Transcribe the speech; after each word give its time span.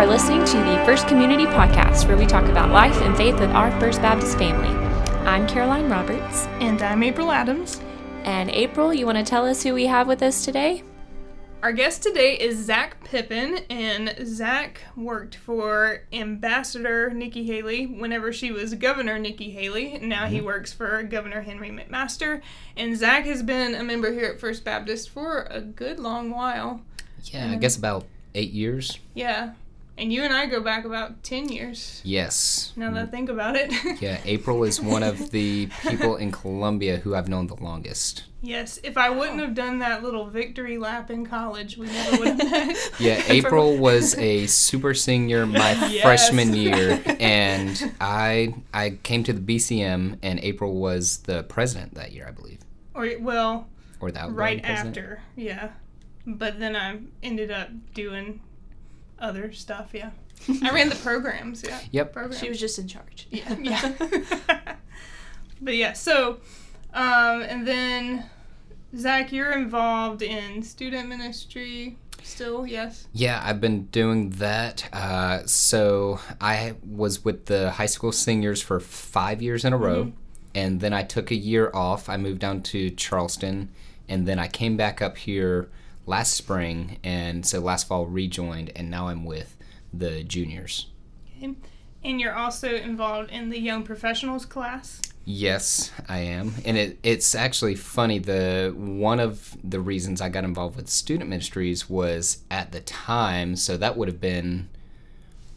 are 0.00 0.06
listening 0.06 0.42
to 0.46 0.56
the 0.56 0.82
First 0.86 1.06
Community 1.08 1.44
Podcast, 1.44 2.08
where 2.08 2.16
we 2.16 2.24
talk 2.24 2.46
about 2.46 2.70
life 2.70 2.98
and 3.02 3.14
faith 3.14 3.38
with 3.38 3.50
our 3.50 3.70
First 3.78 4.00
Baptist 4.00 4.38
family. 4.38 4.70
I'm 5.26 5.46
Caroline 5.46 5.90
Roberts. 5.90 6.46
And 6.58 6.80
I'm 6.80 7.02
April 7.02 7.30
Adams. 7.30 7.82
And 8.24 8.48
April, 8.48 8.94
you 8.94 9.04
want 9.04 9.18
to 9.18 9.24
tell 9.24 9.44
us 9.44 9.62
who 9.62 9.74
we 9.74 9.84
have 9.88 10.08
with 10.08 10.22
us 10.22 10.42
today? 10.42 10.84
Our 11.62 11.72
guest 11.72 12.02
today 12.02 12.34
is 12.38 12.64
Zach 12.64 13.04
Pippin, 13.04 13.58
and 13.68 14.16
Zach 14.26 14.80
worked 14.96 15.34
for 15.34 16.04
Ambassador 16.14 17.10
Nikki 17.10 17.44
Haley 17.44 17.84
whenever 17.84 18.32
she 18.32 18.50
was 18.50 18.72
Governor 18.76 19.18
Nikki 19.18 19.50
Haley. 19.50 19.98
Now 19.98 20.28
he 20.28 20.38
mm-hmm. 20.38 20.46
works 20.46 20.72
for 20.72 21.02
Governor 21.02 21.42
Henry 21.42 21.68
McMaster, 21.68 22.40
and 22.74 22.96
Zach 22.96 23.26
has 23.26 23.42
been 23.42 23.74
a 23.74 23.84
member 23.84 24.10
here 24.14 24.24
at 24.24 24.40
First 24.40 24.64
Baptist 24.64 25.10
for 25.10 25.42
a 25.50 25.60
good 25.60 25.98
long 26.00 26.30
while. 26.30 26.80
Yeah, 27.24 27.50
I 27.50 27.52
um, 27.52 27.60
guess 27.60 27.76
about 27.76 28.06
eight 28.34 28.52
years. 28.52 28.98
Yeah, 29.12 29.52
and 30.00 30.12
you 30.12 30.22
and 30.22 30.32
I 30.32 30.46
go 30.46 30.60
back 30.62 30.84
about 30.84 31.22
10 31.22 31.48
years. 31.50 32.00
Yes. 32.04 32.72
Now 32.76 32.90
that 32.92 33.02
I 33.02 33.06
think 33.06 33.28
about 33.28 33.56
it. 33.56 33.70
Yeah, 34.00 34.20
April 34.24 34.64
is 34.64 34.80
one 34.80 35.02
of 35.02 35.30
the 35.30 35.68
people 35.82 36.16
in 36.16 36.32
Columbia 36.32 36.96
who 36.98 37.14
I've 37.14 37.28
known 37.28 37.46
the 37.48 37.56
longest. 37.56 38.24
yes, 38.40 38.78
if 38.82 38.96
I 38.96 39.10
wouldn't 39.10 39.40
have 39.40 39.54
done 39.54 39.80
that 39.80 40.02
little 40.02 40.26
victory 40.26 40.78
lap 40.78 41.10
in 41.10 41.26
college, 41.26 41.76
we 41.76 41.86
never 41.86 42.16
would 42.18 42.28
have 42.28 42.50
met. 42.50 42.90
Yeah, 42.98 43.22
April 43.28 43.76
was 43.76 44.16
a 44.16 44.46
super 44.46 44.94
senior 44.94 45.44
my 45.46 45.72
Yes. 45.90 46.02
freshman 46.02 46.54
year, 46.54 47.02
and 47.20 47.92
I 48.00 48.54
I 48.72 48.98
came 49.02 49.22
to 49.24 49.32
the 49.34 49.40
BCM, 49.40 50.18
and 50.22 50.40
April 50.40 50.74
was 50.74 51.18
the 51.18 51.42
president 51.44 51.94
that 51.94 52.12
year, 52.12 52.26
I 52.26 52.30
believe, 52.32 52.60
or, 52.94 53.06
well, 53.20 53.68
or 54.00 54.08
outgoing 54.08 54.34
right 54.34 54.62
president. 54.62 54.96
after, 54.96 55.22
yeah. 55.36 55.70
But 56.26 56.58
then 56.60 56.74
I 56.76 56.98
ended 57.22 57.50
up 57.50 57.68
doing 57.94 58.40
other 59.20 59.52
stuff, 59.52 59.90
yeah. 59.92 60.10
I 60.62 60.70
ran 60.70 60.88
the 60.88 60.96
programs, 60.96 61.62
yeah. 61.66 61.80
Yep. 61.90 62.12
Programs. 62.12 62.40
She 62.40 62.48
was 62.48 62.58
just 62.58 62.78
in 62.78 62.88
charge. 62.88 63.28
yeah. 63.30 63.56
yeah. 63.60 63.92
but 65.60 65.76
yeah, 65.76 65.92
so, 65.92 66.38
um, 66.94 67.42
and 67.42 67.66
then 67.66 68.24
Zach, 68.96 69.32
you're 69.32 69.52
involved 69.52 70.22
in 70.22 70.62
student 70.62 71.08
ministry 71.08 71.96
still, 72.22 72.66
yes? 72.66 73.06
Yeah, 73.12 73.40
I've 73.44 73.60
been 73.60 73.84
doing 73.86 74.30
that. 74.30 74.88
Uh, 74.92 75.44
so 75.46 76.20
I 76.40 76.74
was 76.88 77.24
with 77.24 77.46
the 77.46 77.72
high 77.72 77.86
school 77.86 78.12
seniors 78.12 78.62
for 78.62 78.80
five 78.80 79.42
years 79.42 79.64
in 79.64 79.72
a 79.72 79.76
row, 79.76 80.12
and 80.54 80.80
then 80.80 80.92
I 80.92 81.02
took 81.02 81.30
a 81.30 81.36
year 81.36 81.70
off. 81.74 82.08
I 82.08 82.16
moved 82.16 82.40
down 82.40 82.62
to 82.62 82.90
Charleston, 82.90 83.70
and 84.08 84.26
then 84.26 84.38
I 84.38 84.48
came 84.48 84.76
back 84.76 85.00
up 85.02 85.18
here 85.18 85.68
last 86.10 86.34
spring, 86.34 86.98
and 87.04 87.46
so 87.46 87.60
last 87.60 87.88
fall 87.88 88.04
rejoined, 88.04 88.72
and 88.74 88.90
now 88.90 89.08
I'm 89.08 89.24
with 89.24 89.56
the 89.94 90.24
juniors. 90.24 90.88
Okay. 91.36 91.54
And 92.02 92.20
you're 92.20 92.34
also 92.34 92.74
involved 92.74 93.30
in 93.30 93.50
the 93.50 93.58
young 93.58 93.84
professionals 93.84 94.44
class. 94.44 95.00
Yes, 95.24 95.92
I 96.08 96.18
am, 96.18 96.54
and 96.64 96.76
it, 96.76 96.98
it's 97.02 97.34
actually 97.34 97.76
funny. 97.76 98.18
The 98.18 98.74
one 98.76 99.20
of 99.20 99.56
the 99.62 99.78
reasons 99.78 100.20
I 100.20 100.28
got 100.28 100.44
involved 100.44 100.76
with 100.76 100.88
student 100.88 101.30
ministries 101.30 101.88
was 101.88 102.42
at 102.50 102.72
the 102.72 102.80
time, 102.80 103.54
so 103.54 103.76
that 103.76 103.96
would 103.96 104.08
have 104.08 104.20
been 104.20 104.68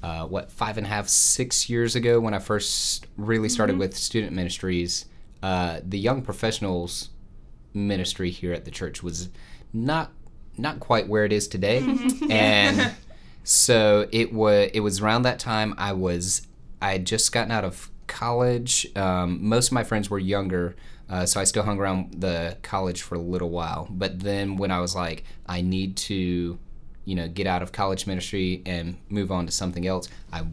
uh, 0.03 0.27
what 0.27 0.51
five 0.51 0.77
and 0.77 0.85
a 0.85 0.89
half, 0.89 1.07
six 1.07 1.69
years 1.69 1.95
ago 1.95 2.19
when 2.19 2.33
I 2.33 2.39
first 2.39 3.07
really 3.17 3.49
started 3.49 3.77
with 3.79 3.97
student 3.97 4.33
ministries. 4.33 5.05
Uh, 5.41 5.79
the 5.83 5.97
young 5.97 6.21
professionals 6.21 7.09
ministry 7.73 8.29
here 8.29 8.53
at 8.53 8.65
the 8.65 8.71
church 8.71 9.01
was 9.01 9.29
not 9.73 10.11
not 10.58 10.80
quite 10.80 11.08
where 11.08 11.25
it 11.25 11.34
is 11.34 11.47
today, 11.47 11.80
and 12.30 12.94
so 13.44 14.08
it 14.12 14.34
was 14.34 14.69
it 14.74 14.80
was 14.81 15.02
around 15.02 15.24
that 15.24 15.40
time 15.40 15.74
I 15.78 15.94
was 15.94 16.47
I 16.81 16.94
had 16.94 17.06
just 17.06 17.31
gotten 17.31 17.52
out 17.52 17.64
of 17.64 17.90
college. 18.08 18.88
Um, 18.96 19.40
most 19.47 19.68
of 19.68 19.74
my 19.74 19.84
friends 19.84 20.09
were 20.09 20.19
younger, 20.19 20.75
uh, 21.09 21.25
so 21.25 21.40
I 21.40 21.44
still 21.44 21.64
hung 21.64 21.80
around 21.80 22.22
the 22.22 22.58
college 22.62 23.02
for 23.02 23.16
a 23.16 23.19
little 23.19 23.50
while. 23.50 23.88
But 23.90 24.19
then 24.19 24.58
when 24.58 24.72
I 24.72 24.80
was 24.80 24.96
like, 24.96 25.24
I 25.47 25.62
need 25.62 25.97
to, 25.97 26.59
you 27.06 27.16
know, 27.16 27.28
get 27.28 27.47
out 27.47 27.62
of 27.62 27.72
college 27.72 28.08
ministry 28.08 28.62
and 28.66 28.97
move 29.09 29.31
on 29.31 29.46
to 29.46 29.52
something 29.52 29.88
else, 29.88 30.08
I 30.31 30.46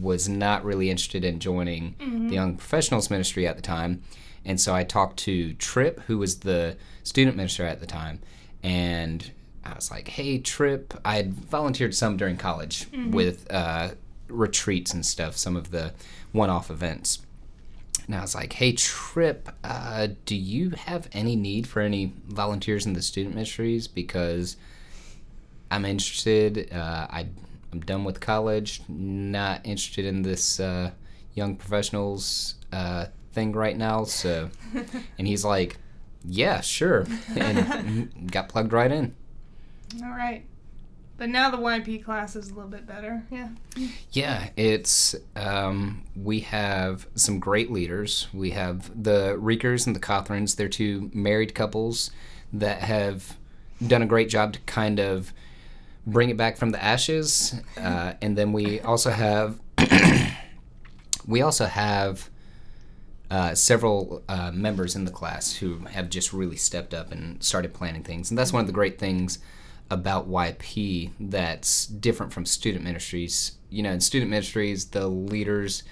was 0.00 0.28
not 0.28 0.64
really 0.64 0.90
interested 0.90 1.24
in 1.24 1.40
joining 1.40 1.94
the 2.28 2.34
young 2.34 2.56
professionals 2.56 3.10
ministry 3.10 3.46
at 3.46 3.56
the 3.56 3.62
time. 3.62 4.02
And 4.44 4.60
so 4.60 4.74
I 4.74 4.84
talked 4.84 5.18
to 5.20 5.54
Trip, 5.54 6.00
who 6.06 6.18
was 6.18 6.40
the 6.40 6.76
student 7.02 7.36
minister 7.36 7.64
at 7.66 7.80
the 7.80 7.86
time, 7.86 8.20
and 8.62 9.30
I 9.64 9.74
was 9.74 9.90
like, 9.90 10.08
"Hey, 10.08 10.38
Trip, 10.38 10.94
I 11.04 11.16
had 11.16 11.34
volunteered 11.34 11.94
some 11.94 12.16
during 12.16 12.36
college 12.36 12.86
with 13.10 13.50
uh, 13.52 13.90
retreats 14.28 14.94
and 14.94 15.04
stuff, 15.04 15.36
some 15.36 15.56
of 15.56 15.70
the 15.70 15.92
one-off 16.32 16.70
events." 16.70 17.20
And 18.06 18.14
I 18.14 18.20
was 18.22 18.34
like, 18.34 18.54
"Hey, 18.54 18.72
Trip, 18.72 19.50
uh, 19.62 20.08
do 20.24 20.34
you 20.34 20.70
have 20.70 21.08
any 21.12 21.36
need 21.36 21.66
for 21.66 21.80
any 21.80 22.14
volunteers 22.26 22.86
in 22.86 22.94
the 22.94 23.02
student 23.02 23.34
ministries? 23.34 23.86
Because 23.86 24.56
I'm 25.70 25.84
interested. 25.84 26.72
Uh, 26.72 27.06
I, 27.10 27.26
I'm 27.72 27.80
done 27.80 28.04
with 28.04 28.20
college. 28.20 28.80
Not 28.88 29.60
interested 29.64 30.04
in 30.04 30.22
this 30.22 30.60
uh, 30.60 30.92
young 31.34 31.56
professionals 31.56 32.54
uh, 32.72 33.06
thing 33.32 33.52
right 33.52 33.76
now. 33.76 34.04
So, 34.04 34.50
and 35.18 35.26
he's 35.26 35.44
like, 35.44 35.76
"Yeah, 36.24 36.60
sure," 36.60 37.06
and 37.36 38.30
got 38.30 38.48
plugged 38.48 38.72
right 38.72 38.90
in. 38.90 39.14
All 40.02 40.10
right. 40.10 40.44
But 41.18 41.30
now 41.30 41.50
the 41.50 41.56
YP 41.56 42.04
class 42.04 42.36
is 42.36 42.50
a 42.50 42.54
little 42.54 42.70
bit 42.70 42.86
better, 42.86 43.24
yeah. 43.28 43.48
Yeah, 44.12 44.50
it's 44.56 45.16
um, 45.34 46.04
we 46.14 46.40
have 46.40 47.08
some 47.16 47.40
great 47.40 47.72
leaders. 47.72 48.28
We 48.32 48.50
have 48.50 49.02
the 49.02 49.36
Reekers 49.36 49.88
and 49.88 49.96
the 49.96 50.00
Cothrans. 50.00 50.54
They're 50.54 50.68
two 50.68 51.10
married 51.12 51.56
couples 51.56 52.12
that 52.52 52.82
have 52.82 53.36
done 53.84 54.00
a 54.00 54.06
great 54.06 54.28
job 54.28 54.52
to 54.52 54.60
kind 54.60 55.00
of 55.00 55.32
bring 56.06 56.30
it 56.30 56.36
back 56.36 56.56
from 56.56 56.70
the 56.70 56.82
ashes. 56.82 57.54
Uh, 57.78 58.14
and 58.20 58.36
then 58.36 58.52
we 58.52 58.80
also 58.80 59.10
have 59.10 59.60
we 61.26 61.42
also 61.42 61.64
have 61.64 62.28
uh, 63.30 63.54
several 63.54 64.22
uh, 64.28 64.50
members 64.52 64.96
in 64.96 65.04
the 65.04 65.10
class 65.10 65.54
who 65.56 65.78
have 65.86 66.08
just 66.08 66.32
really 66.32 66.56
stepped 66.56 66.94
up 66.94 67.12
and 67.12 67.42
started 67.42 67.74
planning 67.74 68.02
things. 68.02 68.30
And 68.30 68.38
that's 68.38 68.52
one 68.52 68.60
of 68.60 68.66
the 68.66 68.72
great 68.72 68.98
things 68.98 69.38
about 69.90 70.30
YP 70.30 71.10
that's 71.18 71.86
different 71.86 72.32
from 72.32 72.46
student 72.46 72.84
ministries. 72.84 73.52
You 73.70 73.82
know, 73.82 73.92
in 73.92 74.00
student 74.00 74.30
ministries, 74.30 74.86
the 74.86 75.08
leaders 75.08 75.82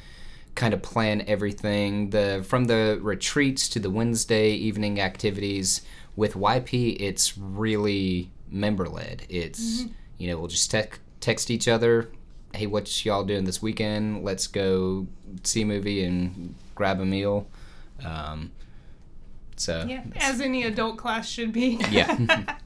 kind 0.55 0.73
of 0.73 0.81
plan 0.81 1.23
everything 1.27 2.11
the 2.11 2.43
from 2.47 2.65
the 2.65 2.99
retreats 3.03 3.69
to 3.69 3.79
the 3.79 3.91
Wednesday 3.91 4.51
evening 4.51 5.01
activities. 5.01 5.83
With 6.15 6.33
YP, 6.33 6.97
it's 6.99 7.37
really 7.37 8.31
member 8.49 8.89
led. 8.89 9.27
It's 9.29 9.85
you 10.17 10.29
know 10.29 10.39
we'll 10.39 10.49
just 10.49 10.71
tec- 10.71 11.01
text 11.21 11.51
each 11.51 11.69
other, 11.69 12.11
hey, 12.55 12.67
what 12.67 13.05
y'all 13.05 13.25
doing 13.25 13.45
this 13.45 13.61
weekend? 13.61 14.25
Let's 14.25 14.47
go 14.47 15.07
see 15.43 15.63
a 15.63 15.67
movie 15.67 16.05
and 16.05 16.55
grab 16.77 17.01
a 17.01 17.05
meal. 17.05 17.49
Um, 18.05 18.53
so 19.57 19.85
Yeah, 19.89 20.03
as 20.17 20.41
any 20.41 20.63
adult 20.63 20.97
class 20.99 21.29
should 21.29 21.53
be. 21.53 21.81
yeah. 21.91 22.57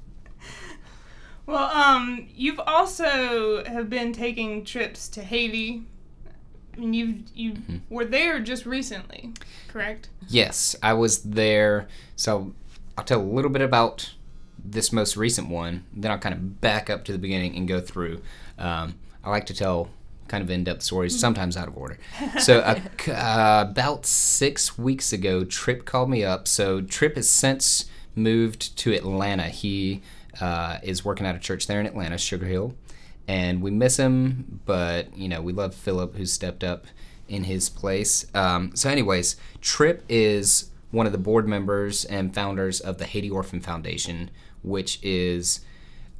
Well, 1.46 1.70
um, 1.74 2.28
you've 2.34 2.60
also 2.60 3.64
have 3.64 3.90
been 3.90 4.12
taking 4.12 4.64
trips 4.64 5.08
to 5.08 5.22
Haiti. 5.22 5.82
I 6.76 6.80
mean, 6.80 6.92
you 6.94 7.24
you 7.34 7.52
Mm-hmm. 7.52 7.76
were 7.88 8.04
there 8.04 8.38
just 8.40 8.66
recently, 8.66 9.32
correct? 9.68 10.08
Yes, 10.28 10.76
I 10.82 10.92
was 10.92 11.22
there. 11.22 11.88
So 12.14 12.52
I'll 12.96 13.04
tell 13.04 13.20
a 13.20 13.22
little 13.22 13.50
bit 13.50 13.62
about 13.62 14.14
this 14.62 14.92
most 14.92 15.16
recent 15.16 15.48
one. 15.48 15.84
Then 15.92 16.12
I'll 16.12 16.18
kind 16.18 16.34
of 16.34 16.60
back 16.60 16.88
up 16.88 17.04
to 17.06 17.12
the 17.12 17.18
beginning 17.18 17.56
and 17.56 17.66
go 17.66 17.80
through. 17.80 18.22
Um, 18.58 18.94
I 19.24 19.30
like 19.30 19.46
to 19.46 19.54
tell 19.54 19.90
kind 20.30 20.42
of 20.42 20.48
in-depth 20.48 20.82
stories, 20.82 21.18
sometimes 21.18 21.56
out 21.56 21.66
of 21.66 21.76
order. 21.76 21.98
So 22.38 22.60
uh, 22.60 22.80
uh, 23.10 23.66
about 23.68 24.06
six 24.06 24.78
weeks 24.78 25.12
ago, 25.12 25.44
Trip 25.44 25.84
called 25.84 26.08
me 26.08 26.24
up. 26.24 26.46
So 26.46 26.80
Trip 26.80 27.16
has 27.16 27.28
since 27.28 27.86
moved 28.14 28.76
to 28.78 28.94
Atlanta. 28.94 29.48
He 29.48 30.02
uh, 30.40 30.78
is 30.84 31.04
working 31.04 31.26
at 31.26 31.34
a 31.34 31.40
church 31.40 31.66
there 31.66 31.80
in 31.80 31.86
Atlanta, 31.86 32.16
Sugar 32.16 32.46
Hill, 32.46 32.74
and 33.26 33.60
we 33.60 33.72
miss 33.72 33.96
him, 33.98 34.60
but 34.64 35.16
you 35.16 35.28
know 35.28 35.42
we 35.42 35.52
love 35.52 35.74
Philip, 35.74 36.14
who's 36.14 36.32
stepped 36.32 36.62
up 36.62 36.86
in 37.28 37.44
his 37.44 37.68
place. 37.68 38.26
Um, 38.34 38.74
so, 38.74 38.88
anyways, 38.88 39.36
Trip 39.60 40.04
is 40.08 40.70
one 40.92 41.06
of 41.06 41.12
the 41.12 41.18
board 41.18 41.46
members 41.46 42.04
and 42.04 42.34
founders 42.34 42.80
of 42.80 42.98
the 42.98 43.04
Haiti 43.04 43.30
Orphan 43.30 43.60
Foundation, 43.60 44.30
which 44.62 44.98
is 45.02 45.60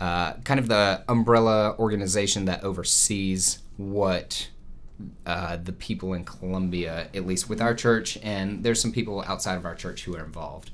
uh, 0.00 0.34
kind 0.44 0.58
of 0.58 0.68
the 0.68 1.04
umbrella 1.08 1.76
organization 1.78 2.46
that 2.46 2.64
oversees 2.64 3.58
what 3.81 4.50
uh, 5.25 5.56
the 5.56 5.73
people 5.73 6.12
in 6.12 6.25
Columbia, 6.25 7.09
at 7.15 7.27
least 7.27 7.49
with 7.49 7.62
our 7.62 7.75
church, 7.75 8.19
and 8.23 8.62
there's 8.62 8.81
some 8.81 8.93
people 8.93 9.25
outside 9.27 9.56
of 9.56 9.65
our 9.65 9.75
church 9.75 10.05
who 10.05 10.15
are 10.15 10.25
involved. 10.25 10.71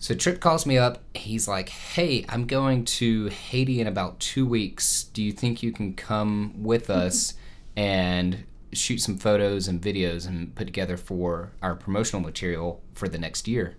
So 0.00 0.14
Trip 0.14 0.40
calls 0.40 0.66
me 0.66 0.76
up. 0.76 1.02
He's 1.14 1.46
like, 1.46 1.68
"Hey, 1.68 2.24
I'm 2.28 2.46
going 2.46 2.84
to 2.86 3.26
Haiti 3.28 3.80
in 3.80 3.86
about 3.86 4.18
two 4.18 4.46
weeks. 4.46 5.04
Do 5.04 5.22
you 5.22 5.32
think 5.32 5.62
you 5.62 5.72
can 5.72 5.94
come 5.94 6.54
with 6.62 6.90
us 7.04 7.34
and 7.76 8.44
shoot 8.72 8.98
some 8.98 9.16
photos 9.16 9.68
and 9.68 9.80
videos 9.80 10.26
and 10.26 10.54
put 10.54 10.66
together 10.66 10.96
for 10.96 11.52
our 11.62 11.74
promotional 11.74 12.20
material 12.20 12.82
for 12.94 13.08
the 13.08 13.18
next 13.18 13.46
year?" 13.46 13.76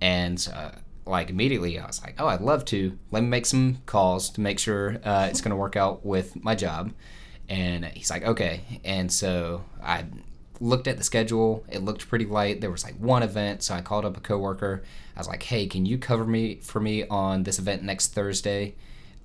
And 0.00 0.46
uh, 0.54 0.72
like 1.08 1.30
immediately, 1.30 1.78
I 1.78 1.86
was 1.86 2.02
like, 2.02 2.14
"Oh, 2.18 2.26
I'd 2.26 2.40
love 2.40 2.64
to. 2.66 2.98
Let 3.10 3.22
me 3.22 3.28
make 3.28 3.46
some 3.46 3.78
calls 3.86 4.30
to 4.30 4.40
make 4.40 4.58
sure 4.58 4.98
uh, 5.04 5.28
it's 5.30 5.40
going 5.40 5.50
to 5.50 5.56
work 5.56 5.76
out 5.76 6.04
with 6.04 6.42
my 6.42 6.54
job." 6.54 6.92
And 7.48 7.84
he's 7.86 8.10
like, 8.10 8.24
"Okay." 8.24 8.60
And 8.84 9.10
so 9.10 9.64
I 9.82 10.04
looked 10.60 10.86
at 10.86 10.98
the 10.98 11.04
schedule. 11.04 11.64
It 11.68 11.82
looked 11.82 12.08
pretty 12.08 12.26
light. 12.26 12.60
There 12.60 12.70
was 12.70 12.84
like 12.84 12.96
one 12.96 13.22
event, 13.22 13.62
so 13.62 13.74
I 13.74 13.80
called 13.80 14.04
up 14.04 14.16
a 14.16 14.20
coworker. 14.20 14.82
I 15.16 15.20
was 15.20 15.28
like, 15.28 15.42
"Hey, 15.42 15.66
can 15.66 15.86
you 15.86 15.98
cover 15.98 16.24
me 16.24 16.56
for 16.56 16.80
me 16.80 17.06
on 17.08 17.42
this 17.42 17.58
event 17.58 17.82
next 17.82 18.14
Thursday? 18.14 18.74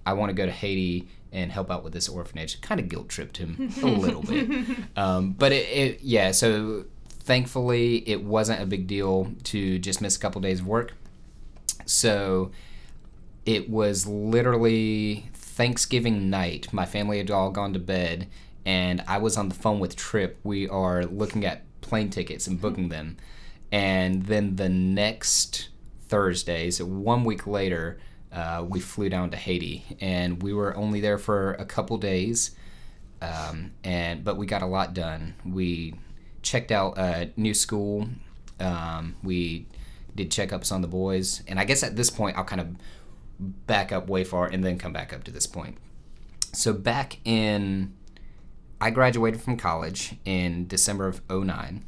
I 0.06 0.14
want 0.14 0.30
to 0.30 0.34
go 0.34 0.46
to 0.46 0.52
Haiti 0.52 1.08
and 1.32 1.52
help 1.52 1.70
out 1.70 1.84
with 1.84 1.94
this 1.94 2.08
orphanage." 2.08 2.62
Kind 2.62 2.80
of 2.80 2.90
guilt 2.90 3.10
tripped 3.10 3.38
him 3.38 3.72
a 3.82 3.88
little 3.88 4.22
bit, 4.24 4.68
um, 4.96 5.34
but 5.34 5.52
it, 5.52 5.68
it, 5.70 6.02
yeah. 6.02 6.32
So 6.32 6.86
thankfully, 7.10 8.08
it 8.08 8.24
wasn't 8.24 8.62
a 8.62 8.66
big 8.66 8.88
deal 8.88 9.32
to 9.44 9.80
just 9.80 10.02
miss 10.02 10.16
a 10.16 10.20
couple 10.20 10.42
days 10.42 10.60
of 10.60 10.68
work. 10.68 10.94
So 11.86 12.52
it 13.46 13.70
was 13.70 14.08
literally 14.08 15.30
Thanksgiving 15.34 16.30
night. 16.30 16.72
My 16.74 16.86
family 16.86 17.18
had 17.18 17.30
all 17.30 17.52
gone 17.52 17.74
to 17.74 17.80
bed, 17.80 18.28
and 18.66 19.04
I 19.08 19.18
was 19.18 19.38
on 19.38 19.50
the 19.50 19.56
phone 19.56 19.80
with 19.80 19.96
Trip. 19.96 20.40
We 20.44 20.68
are 20.68 21.04
looking 21.06 21.46
at 21.46 21.64
plane 21.82 22.10
tickets 22.10 22.48
and 22.48 22.60
booking 22.60 22.90
them. 22.90 23.18
And 23.72 24.24
then 24.24 24.56
the 24.56 24.70
next 24.70 25.70
Thursday, 26.08 26.72
so 26.72 26.86
one 26.86 27.24
week 27.24 27.48
later, 27.48 28.00
uh, 28.32 28.66
we 28.68 28.80
flew 28.80 29.10
down 29.10 29.30
to 29.32 29.38
Haiti, 29.38 29.84
and 30.00 30.42
we 30.42 30.54
were 30.54 30.76
only 30.76 31.02
there 31.02 31.18
for 31.18 31.54
a 31.54 31.66
couple 31.66 31.98
days. 31.98 32.52
Um, 33.22 33.72
and 33.84 34.24
but 34.24 34.38
we 34.38 34.46
got 34.46 34.62
a 34.62 34.66
lot 34.66 34.94
done. 34.94 35.36
We 35.46 35.96
checked 36.42 36.72
out 36.72 36.98
a 36.98 37.32
new 37.38 37.54
school. 37.54 38.10
Um, 38.60 39.16
we 39.24 39.68
did 40.16 40.30
checkups 40.32 40.72
on 40.72 40.82
the 40.82 40.88
boys, 40.88 41.44
and 41.48 41.60
I 41.60 41.66
guess 41.66 41.84
at 41.84 41.96
this 41.96 42.10
point 42.10 42.38
I'll 42.38 42.44
kind 42.44 42.62
of 42.62 42.76
back 43.40 43.92
up 43.92 44.08
way 44.08 44.24
far 44.24 44.48
and 44.48 44.64
then 44.64 44.78
come 44.78 44.94
back 44.94 45.14
up 45.14 45.24
to 45.26 45.32
this 45.32 45.48
point. 45.48 45.78
So 46.54 46.72
back 46.72 47.18
in 47.26 47.94
I 48.84 48.90
graduated 48.90 49.40
from 49.40 49.56
college 49.56 50.16
in 50.26 50.68
December 50.68 51.08
of 51.08 51.22
09. 51.30 51.86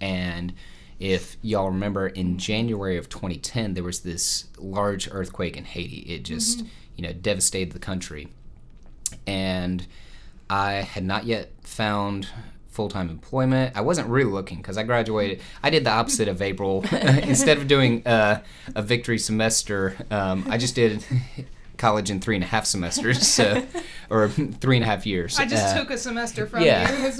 And 0.00 0.54
if 1.00 1.36
y'all 1.42 1.68
remember, 1.68 2.06
in 2.06 2.38
January 2.38 2.96
of 2.96 3.08
2010, 3.08 3.74
there 3.74 3.82
was 3.82 4.02
this 4.02 4.44
large 4.56 5.08
earthquake 5.10 5.56
in 5.56 5.64
Haiti. 5.64 6.02
It 6.02 6.22
just, 6.22 6.58
mm-hmm. 6.58 6.68
you 6.94 7.02
know, 7.02 7.12
devastated 7.12 7.72
the 7.72 7.80
country. 7.80 8.28
And 9.26 9.84
I 10.48 10.74
had 10.74 11.02
not 11.02 11.24
yet 11.24 11.50
found 11.64 12.28
full 12.72 12.88
time 12.88 13.10
employment. 13.10 13.76
I 13.76 13.82
wasn't 13.82 14.08
really 14.08 14.30
looking 14.30 14.56
because 14.56 14.76
I 14.76 14.82
graduated. 14.82 15.40
I 15.62 15.70
did 15.70 15.84
the 15.84 15.90
opposite 15.90 16.26
of 16.26 16.42
April. 16.42 16.84
Instead 16.92 17.58
of 17.58 17.68
doing 17.68 18.04
uh, 18.06 18.42
a 18.74 18.82
victory 18.82 19.18
semester, 19.18 19.94
um, 20.10 20.46
I 20.48 20.58
just 20.58 20.74
did 20.74 21.04
college 21.76 22.10
in 22.10 22.20
three 22.20 22.34
and 22.34 22.44
a 22.44 22.46
half 22.46 22.64
semesters, 22.64 23.26
so, 23.26 23.64
or 24.10 24.28
three 24.28 24.76
and 24.76 24.84
a 24.84 24.86
half 24.86 25.06
years. 25.06 25.38
I 25.38 25.46
just 25.46 25.74
uh, 25.74 25.80
took 25.80 25.90
a 25.90 25.98
semester 25.98 26.46
from 26.46 26.62
yeah. 26.62 27.12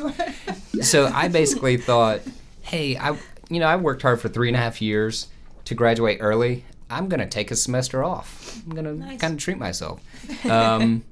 you. 0.75 0.83
so 0.83 1.07
I 1.07 1.29
basically 1.29 1.77
thought, 1.77 2.21
hey, 2.63 2.97
I 2.97 3.17
you 3.49 3.61
know 3.61 3.67
I 3.67 3.77
worked 3.77 4.03
hard 4.03 4.21
for 4.21 4.29
three 4.29 4.49
and 4.49 4.57
a 4.57 4.61
half 4.61 4.81
years 4.81 5.29
to 5.67 5.75
graduate 5.75 6.19
early. 6.21 6.65
I'm 6.89 7.09
gonna 7.09 7.29
take 7.29 7.51
a 7.51 7.57
semester 7.57 8.03
off. 8.03 8.63
I'm 8.67 8.75
gonna 8.75 8.93
nice. 8.93 9.21
kind 9.21 9.35
of 9.35 9.41
treat 9.41 9.59
myself. 9.59 10.01
Um, 10.45 11.05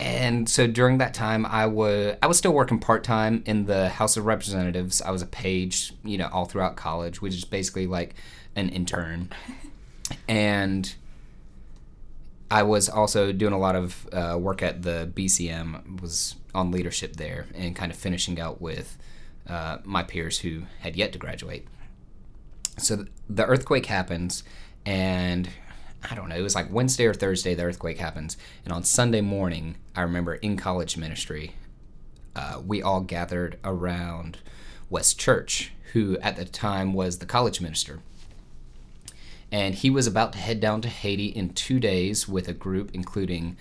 and 0.00 0.48
so 0.48 0.66
during 0.66 0.98
that 0.98 1.14
time, 1.14 1.44
I 1.44 1.66
was 1.66 2.16
I 2.22 2.26
was 2.26 2.38
still 2.38 2.52
working 2.52 2.78
part 2.78 3.02
time 3.04 3.42
in 3.46 3.66
the 3.66 3.88
House 3.88 4.16
of 4.16 4.26
Representatives. 4.26 5.02
I 5.02 5.10
was 5.10 5.22
a 5.22 5.26
page, 5.26 5.92
you 6.04 6.18
know, 6.18 6.28
all 6.32 6.44
throughout 6.44 6.76
college, 6.76 7.20
which 7.20 7.34
is 7.34 7.44
basically 7.44 7.86
like 7.86 8.14
an 8.56 8.68
intern. 8.68 9.30
And 10.26 10.94
I 12.50 12.62
was 12.62 12.88
also 12.88 13.30
doing 13.30 13.52
a 13.52 13.58
lot 13.58 13.76
of 13.76 14.08
uh, 14.10 14.38
work 14.40 14.62
at 14.62 14.80
the 14.80 15.10
BCM. 15.14 16.00
Was 16.00 16.34
on 16.54 16.70
leadership 16.70 17.16
there 17.16 17.46
and 17.54 17.76
kind 17.76 17.92
of 17.92 17.98
finishing 17.98 18.40
out 18.40 18.60
with 18.60 18.96
uh, 19.46 19.78
my 19.84 20.02
peers 20.02 20.38
who 20.38 20.62
had 20.80 20.96
yet 20.96 21.12
to 21.12 21.18
graduate. 21.18 21.66
So 22.78 23.04
the 23.28 23.44
earthquake 23.44 23.86
happens, 23.86 24.44
and 24.86 25.50
I 26.08 26.14
don't 26.14 26.28
know. 26.28 26.36
It 26.36 26.42
was 26.42 26.54
like 26.54 26.72
Wednesday 26.72 27.06
or 27.06 27.14
Thursday. 27.14 27.54
The 27.54 27.64
earthquake 27.64 27.98
happens, 27.98 28.36
and 28.64 28.72
on 28.72 28.84
Sunday 28.84 29.20
morning, 29.20 29.76
I 29.96 30.02
remember 30.02 30.34
in 30.36 30.56
college 30.56 30.96
ministry, 30.96 31.54
uh, 32.36 32.60
we 32.64 32.82
all 32.82 33.00
gathered 33.00 33.58
around 33.64 34.38
Wes 34.90 35.12
Church, 35.14 35.72
who 35.92 36.18
at 36.18 36.36
the 36.36 36.44
time 36.44 36.92
was 36.92 37.18
the 37.18 37.26
college 37.26 37.60
minister 37.60 38.00
and 39.50 39.74
he 39.74 39.90
was 39.90 40.06
about 40.06 40.32
to 40.32 40.38
head 40.38 40.60
down 40.60 40.80
to 40.82 40.88
Haiti 40.88 41.26
in 41.26 41.50
two 41.50 41.80
days 41.80 42.28
with 42.28 42.48
a 42.48 42.52
group 42.52 42.90
including 42.92 43.56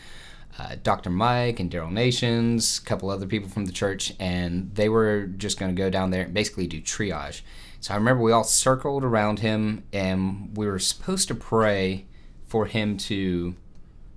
uh, 0.60 0.76
Dr. 0.82 1.10
Mike 1.10 1.60
and 1.60 1.70
Daryl 1.70 1.92
Nations, 1.92 2.80
a 2.80 2.88
couple 2.88 3.10
other 3.10 3.28
people 3.28 3.48
from 3.48 3.66
the 3.66 3.72
church, 3.72 4.12
and 4.20 4.74
they 4.74 4.90
were 4.90 5.28
just 5.38 5.60
going 5.60 5.74
to 5.74 5.80
go 5.80 5.92
down 5.92 6.10
there 6.10 6.24
and 6.24 6.34
basically 6.34 6.66
do 6.66 6.82
triage. 6.82 7.42
So 7.80 7.94
I 7.94 7.98
remember 7.98 8.24
we 8.24 8.32
all 8.32 8.44
circled 8.44 9.04
around 9.04 9.40
him, 9.40 9.84
and 9.94 10.58
we 10.58 10.66
were 10.66 10.80
supposed 10.80 11.28
to 11.28 11.36
pray 11.36 12.06
for 12.48 12.66
him 12.66 12.98
to, 12.98 13.56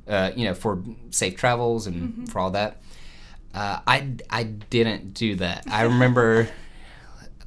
uh, 0.09 0.31
you 0.35 0.45
know, 0.45 0.55
for 0.55 0.83
safe 1.11 1.37
travels 1.37 1.87
and 1.87 2.03
mm-hmm. 2.03 2.25
for 2.27 2.39
all 2.39 2.51
that. 2.53 2.81
Uh, 3.53 3.81
I 3.87 4.15
I 4.31 4.45
didn't 4.45 5.15
do 5.15 5.37
that. 5.37 5.65
I 5.69 5.83
remember, 5.83 6.49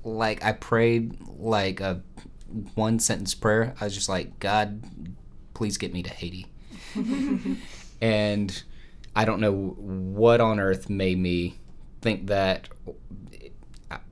like 0.04 0.44
I 0.44 0.52
prayed 0.52 1.18
like 1.38 1.80
a 1.80 2.02
one 2.76 3.00
sentence 3.00 3.34
prayer. 3.34 3.74
I 3.80 3.86
was 3.86 3.94
just 3.94 4.10
like, 4.10 4.40
God, 4.40 4.84
please 5.54 5.78
get 5.78 5.94
me 5.94 6.04
to 6.04 6.10
Haiti. 6.10 6.48
and 8.02 8.64
I 9.16 9.26
don't 9.26 9.40
know 9.40 9.54
what 9.54 10.42
on 10.42 10.60
earth 10.60 10.90
made 10.90 11.18
me 11.18 11.60
think 12.02 12.28
that. 12.28 12.70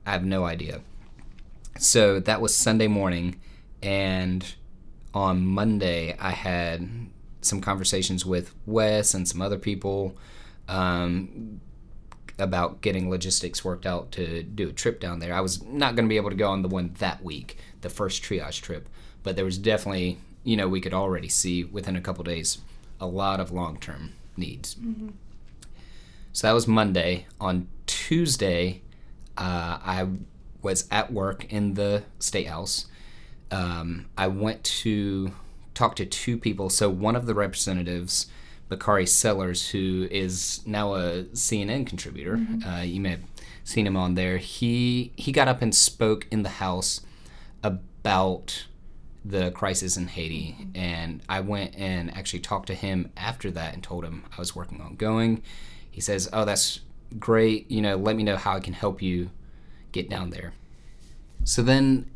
I 0.06 0.12
have 0.12 0.24
no 0.24 0.44
idea. 0.44 0.80
So 1.78 2.20
that 2.20 2.40
was 2.40 2.54
Sunday 2.54 2.86
morning, 2.86 3.40
and 3.82 4.54
on 5.14 5.46
Monday 5.46 6.16
I 6.18 6.30
had 6.30 6.88
some 7.40 7.60
conversations 7.60 8.24
with 8.24 8.54
Wes 8.66 9.14
and 9.14 9.26
some 9.28 9.42
other 9.42 9.58
people 9.58 10.16
um, 10.68 11.60
about 12.38 12.80
getting 12.80 13.10
logistics 13.10 13.64
worked 13.64 13.86
out 13.86 14.12
to 14.12 14.42
do 14.42 14.68
a 14.68 14.72
trip 14.72 15.00
down 15.00 15.18
there. 15.18 15.34
I 15.34 15.40
was 15.40 15.62
not 15.64 15.96
going 15.96 16.06
to 16.06 16.08
be 16.08 16.16
able 16.16 16.30
to 16.30 16.36
go 16.36 16.50
on 16.50 16.62
the 16.62 16.68
one 16.68 16.94
that 16.98 17.22
week, 17.22 17.58
the 17.80 17.90
first 17.90 18.22
triage 18.22 18.60
trip, 18.60 18.88
but 19.22 19.36
there 19.36 19.44
was 19.44 19.58
definitely, 19.58 20.18
you 20.44 20.56
know, 20.56 20.68
we 20.68 20.80
could 20.80 20.94
already 20.94 21.28
see 21.28 21.64
within 21.64 21.96
a 21.96 22.00
couple 22.00 22.24
days 22.24 22.58
a 23.00 23.06
lot 23.06 23.40
of 23.40 23.50
long 23.50 23.78
term 23.78 24.12
needs. 24.36 24.76
Mm-hmm. 24.76 25.10
So 26.32 26.46
that 26.46 26.52
was 26.52 26.66
Monday. 26.66 27.26
On 27.40 27.68
Tuesday, 27.86 28.82
uh, 29.36 29.78
I 29.84 30.08
was 30.62 30.88
at 30.90 31.12
work 31.12 31.52
in 31.52 31.74
the 31.74 32.04
state 32.18 32.46
house. 32.46 32.86
Um, 33.52 34.06
I 34.18 34.26
went 34.26 34.64
to 34.64 35.32
talk 35.74 35.94
to 35.96 36.06
two 36.06 36.36
people. 36.36 36.70
So 36.70 36.90
one 36.90 37.14
of 37.14 37.26
the 37.26 37.34
representatives 37.34 38.26
Bakari 38.72 39.04
Sellers, 39.04 39.68
who 39.68 40.08
is 40.10 40.62
now 40.64 40.94
a 40.94 41.24
CNN 41.34 41.86
contributor. 41.86 42.38
Mm-hmm. 42.38 42.66
Uh, 42.66 42.80
you 42.80 43.02
may 43.02 43.10
have 43.10 43.22
seen 43.64 43.86
him 43.86 43.98
on 43.98 44.14
there. 44.14 44.38
He 44.38 45.12
he 45.14 45.30
got 45.30 45.46
up 45.46 45.60
and 45.60 45.74
spoke 45.74 46.26
in 46.30 46.42
the 46.42 46.48
House 46.48 47.02
about 47.62 48.66
the 49.22 49.50
crisis 49.50 49.98
in 49.98 50.08
Haiti, 50.08 50.56
mm-hmm. 50.58 50.70
and 50.74 51.22
I 51.28 51.40
went 51.40 51.76
and 51.76 52.16
actually 52.16 52.40
talked 52.40 52.68
to 52.68 52.74
him 52.74 53.12
after 53.14 53.50
that 53.50 53.74
and 53.74 53.82
told 53.82 54.06
him 54.06 54.24
I 54.32 54.40
was 54.40 54.56
working 54.56 54.80
on 54.80 54.96
going. 54.96 55.42
He 55.90 56.00
says, 56.00 56.30
"Oh, 56.32 56.46
that's 56.46 56.80
great. 57.18 57.70
You 57.70 57.82
know, 57.82 57.96
let 57.96 58.16
me 58.16 58.22
know 58.22 58.36
how 58.36 58.56
I 58.56 58.60
can 58.60 58.72
help 58.72 59.02
you 59.02 59.28
get 59.92 60.08
down 60.08 60.30
there." 60.30 60.54
So 61.44 61.60
then 61.60 62.10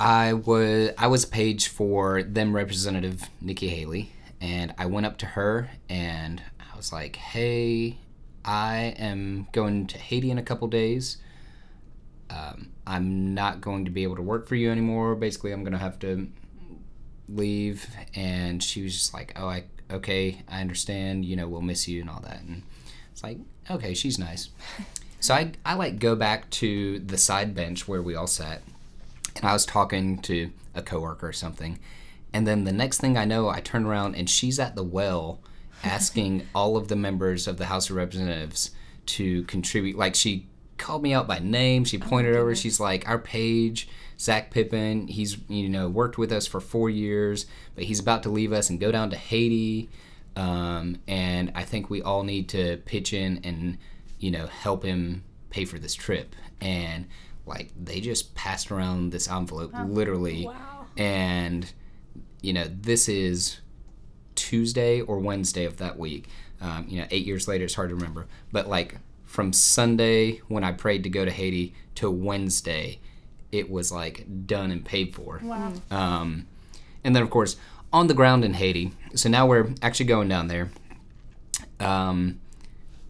I 0.00 0.32
was 0.32 0.92
I 0.96 1.08
was 1.08 1.24
a 1.24 1.28
page 1.28 1.68
for 1.68 2.22
them 2.22 2.56
Representative 2.56 3.28
Nikki 3.42 3.68
Haley, 3.68 4.10
and 4.40 4.74
I 4.78 4.86
went 4.86 5.04
up 5.04 5.18
to 5.18 5.26
her 5.26 5.70
and 5.90 6.42
I 6.58 6.74
was 6.74 6.90
like, 6.90 7.16
"Hey, 7.16 7.98
I 8.42 8.94
am 8.96 9.46
going 9.52 9.86
to 9.88 9.98
Haiti 9.98 10.30
in 10.30 10.38
a 10.38 10.42
couple 10.42 10.68
days. 10.68 11.18
Um, 12.30 12.70
I'm 12.86 13.34
not 13.34 13.60
going 13.60 13.84
to 13.84 13.90
be 13.90 14.02
able 14.04 14.16
to 14.16 14.22
work 14.22 14.48
for 14.48 14.54
you 14.54 14.70
anymore. 14.70 15.14
Basically, 15.16 15.52
I'm 15.52 15.64
going 15.64 15.74
to 15.74 15.78
have 15.78 15.98
to 15.98 16.28
leave." 17.28 17.86
And 18.14 18.62
she 18.62 18.82
was 18.82 18.94
just 18.94 19.12
like, 19.12 19.34
"Oh, 19.36 19.48
I 19.48 19.64
okay, 19.90 20.40
I 20.48 20.62
understand. 20.62 21.26
You 21.26 21.36
know, 21.36 21.46
we'll 21.46 21.60
miss 21.60 21.86
you 21.86 22.00
and 22.00 22.08
all 22.08 22.20
that." 22.20 22.40
And 22.40 22.62
it's 23.12 23.22
like, 23.22 23.36
"Okay, 23.70 23.92
she's 23.92 24.18
nice." 24.18 24.48
so 25.20 25.34
I 25.34 25.52
I 25.66 25.74
like 25.74 25.98
go 25.98 26.16
back 26.16 26.48
to 26.52 27.00
the 27.00 27.18
side 27.18 27.54
bench 27.54 27.86
where 27.86 28.00
we 28.00 28.14
all 28.14 28.26
sat, 28.26 28.62
and 29.40 29.48
I 29.48 29.52
was 29.52 29.66
talking 29.66 30.18
to 30.22 30.50
a 30.74 30.82
coworker 30.82 31.28
or 31.28 31.32
something 31.32 31.78
And 32.32 32.46
then 32.46 32.64
the 32.64 32.72
next 32.72 32.98
thing 32.98 33.16
I 33.16 33.24
know, 33.24 33.48
I 33.48 33.60
turn 33.60 33.84
around 33.84 34.14
and 34.14 34.28
she's 34.30 34.58
at 34.58 34.76
the 34.76 34.84
well 34.84 35.40
asking 35.84 36.46
all 36.54 36.76
of 36.76 36.88
the 36.88 36.96
members 36.96 37.48
of 37.48 37.56
the 37.56 37.66
House 37.66 37.90
of 37.90 37.96
Representatives 37.96 38.70
to 39.06 39.42
contribute. 39.44 39.96
Like 39.96 40.14
she 40.14 40.46
called 40.78 41.02
me 41.02 41.12
out 41.12 41.28
by 41.28 41.38
name. 41.38 41.84
She 41.84 41.98
pointed 41.98 42.36
over. 42.36 42.54
She's 42.54 42.80
like, 42.80 43.08
"Our 43.08 43.18
page, 43.18 43.88
Zach 44.18 44.50
Pippen. 44.50 45.08
He's 45.08 45.38
you 45.48 45.68
know 45.68 45.88
worked 45.88 46.18
with 46.18 46.32
us 46.32 46.46
for 46.46 46.60
four 46.60 46.90
years, 46.90 47.46
but 47.74 47.84
he's 47.84 48.00
about 48.00 48.22
to 48.24 48.28
leave 48.30 48.52
us 48.52 48.70
and 48.70 48.80
go 48.80 48.90
down 48.90 49.10
to 49.10 49.16
Haiti. 49.16 49.88
Um, 50.36 50.98
and 51.06 51.52
I 51.54 51.64
think 51.64 51.90
we 51.90 52.02
all 52.02 52.22
need 52.22 52.48
to 52.50 52.78
pitch 52.78 53.12
in 53.12 53.40
and 53.44 53.78
you 54.18 54.30
know 54.30 54.46
help 54.46 54.84
him 54.84 55.24
pay 55.50 55.64
for 55.64 55.78
this 55.78 55.94
trip." 55.94 56.34
And 56.60 57.06
like 57.50 57.70
they 57.82 58.00
just 58.00 58.34
passed 58.34 58.70
around 58.70 59.10
this 59.12 59.28
envelope 59.28 59.72
literally, 59.86 60.46
Wow. 60.46 60.86
and 60.96 61.70
you 62.40 62.52
know 62.54 62.64
this 62.70 63.08
is 63.08 63.58
Tuesday 64.34 65.00
or 65.02 65.18
Wednesday 65.18 65.64
of 65.66 65.76
that 65.76 65.98
week. 65.98 66.28
Um, 66.62 66.86
you 66.88 66.98
know, 67.00 67.06
eight 67.10 67.26
years 67.26 67.46
later, 67.48 67.64
it's 67.64 67.74
hard 67.74 67.90
to 67.90 67.94
remember. 67.94 68.26
But 68.52 68.68
like 68.68 68.98
from 69.24 69.52
Sunday 69.52 70.38
when 70.48 70.64
I 70.64 70.72
prayed 70.72 71.02
to 71.04 71.10
go 71.10 71.24
to 71.24 71.30
Haiti 71.30 71.74
to 71.96 72.10
Wednesday, 72.10 72.98
it 73.52 73.70
was 73.70 73.90
like 73.92 74.26
done 74.46 74.70
and 74.70 74.84
paid 74.84 75.14
for. 75.14 75.40
Wow. 75.42 75.72
Um, 75.90 76.46
and 77.04 77.14
then, 77.16 77.22
of 77.22 77.30
course, 77.30 77.56
on 77.92 78.06
the 78.08 78.14
ground 78.14 78.44
in 78.44 78.54
Haiti. 78.54 78.92
So 79.14 79.28
now 79.28 79.46
we're 79.46 79.68
actually 79.82 80.06
going 80.06 80.28
down 80.28 80.48
there. 80.48 80.70
Um, 81.78 82.40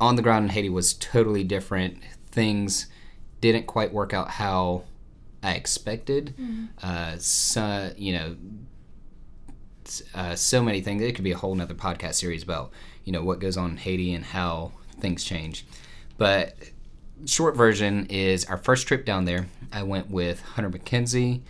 on 0.00 0.16
the 0.16 0.22
ground 0.22 0.44
in 0.44 0.50
Haiti 0.50 0.68
was 0.70 0.94
totally 0.94 1.44
different. 1.44 1.98
Things 2.30 2.86
didn't 3.40 3.66
quite 3.66 3.92
work 3.92 4.12
out 4.12 4.28
how 4.28 4.84
I 5.42 5.54
expected. 5.54 6.34
Uh, 6.82 7.16
so, 7.18 7.92
you 7.96 8.12
know, 8.12 8.36
uh, 10.14 10.34
so 10.34 10.62
many 10.62 10.80
things. 10.80 11.02
It 11.02 11.14
could 11.14 11.24
be 11.24 11.32
a 11.32 11.36
whole 11.36 11.54
nother 11.54 11.74
podcast 11.74 12.14
series 12.14 12.42
about, 12.42 12.70
you 13.04 13.12
know, 13.12 13.22
what 13.22 13.40
goes 13.40 13.56
on 13.56 13.70
in 13.70 13.76
Haiti 13.78 14.14
and 14.14 14.24
how 14.24 14.72
things 15.00 15.24
change. 15.24 15.64
But 16.18 16.54
short 17.24 17.56
version 17.56 18.06
is 18.06 18.44
our 18.44 18.56
first 18.56 18.86
trip 18.86 19.04
down 19.04 19.24
there. 19.24 19.48
I 19.72 19.82
went 19.82 20.10
with 20.10 20.42
Hunter 20.42 20.70
McKenzie 20.70 21.40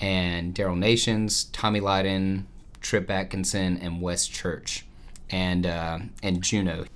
and 0.00 0.54
Daryl 0.54 0.78
Nations, 0.78 1.44
Tommy 1.44 1.80
Lydon, 1.80 2.46
Trip 2.80 3.10
Atkinson, 3.10 3.78
and 3.78 4.00
Wes 4.00 4.26
Church, 4.26 4.84
and 5.30 5.66
uh, 5.66 5.98
and 6.22 6.42
Juno. 6.42 6.86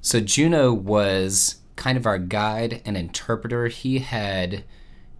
So 0.00 0.20
Juno 0.20 0.72
was 0.72 1.56
kind 1.76 1.96
of 1.96 2.06
our 2.06 2.18
guide 2.18 2.82
and 2.84 2.96
interpreter. 2.96 3.68
He 3.68 4.00
had 4.00 4.64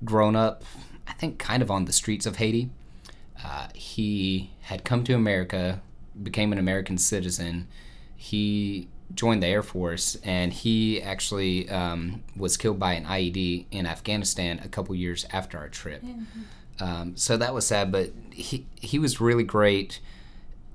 grown 0.04 0.36
up, 0.36 0.64
I 1.06 1.12
think, 1.12 1.38
kind 1.38 1.62
of 1.62 1.70
on 1.70 1.84
the 1.84 1.92
streets 1.92 2.26
of 2.26 2.36
Haiti. 2.36 2.70
Uh, 3.44 3.68
he 3.74 4.50
had 4.62 4.84
come 4.84 5.04
to 5.04 5.14
America, 5.14 5.80
became 6.22 6.52
an 6.52 6.58
American 6.58 6.98
citizen. 6.98 7.68
He 8.16 8.88
joined 9.14 9.42
the 9.42 9.46
Air 9.48 9.62
Force, 9.62 10.16
and 10.22 10.52
he 10.52 11.02
actually 11.02 11.68
um, 11.68 12.22
was 12.36 12.56
killed 12.56 12.78
by 12.78 12.92
an 12.94 13.04
IED 13.04 13.66
in 13.70 13.86
Afghanistan 13.86 14.60
a 14.64 14.68
couple 14.68 14.94
years 14.94 15.26
after 15.32 15.58
our 15.58 15.68
trip. 15.68 16.02
Um, 16.80 17.16
so 17.16 17.36
that 17.36 17.54
was 17.54 17.66
sad, 17.66 17.92
but 17.92 18.12
he 18.32 18.66
he 18.76 18.98
was 18.98 19.20
really 19.20 19.44
great 19.44 20.00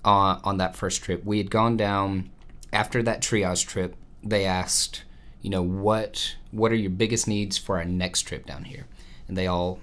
on 0.06 0.40
on 0.44 0.58
that 0.58 0.76
first 0.76 1.04
trip. 1.04 1.26
We 1.26 1.38
had 1.38 1.50
gone 1.50 1.78
down 1.78 2.30
after 2.72 3.02
that 3.04 3.22
triage 3.22 3.66
trip. 3.66 3.96
They 4.24 4.46
asked, 4.46 5.04
you 5.48 5.52
know, 5.52 5.62
what 5.62 6.36
what 6.52 6.74
are 6.74 6.76
your 6.76 6.90
biggest 6.90 7.26
needs 7.26 7.58
for 7.58 7.78
our 7.78 7.86
next 7.86 8.24
trip 8.24 8.46
down 8.46 8.66
here, 8.66 8.86
and 9.30 9.38
they 9.38 9.48
all 9.48 9.80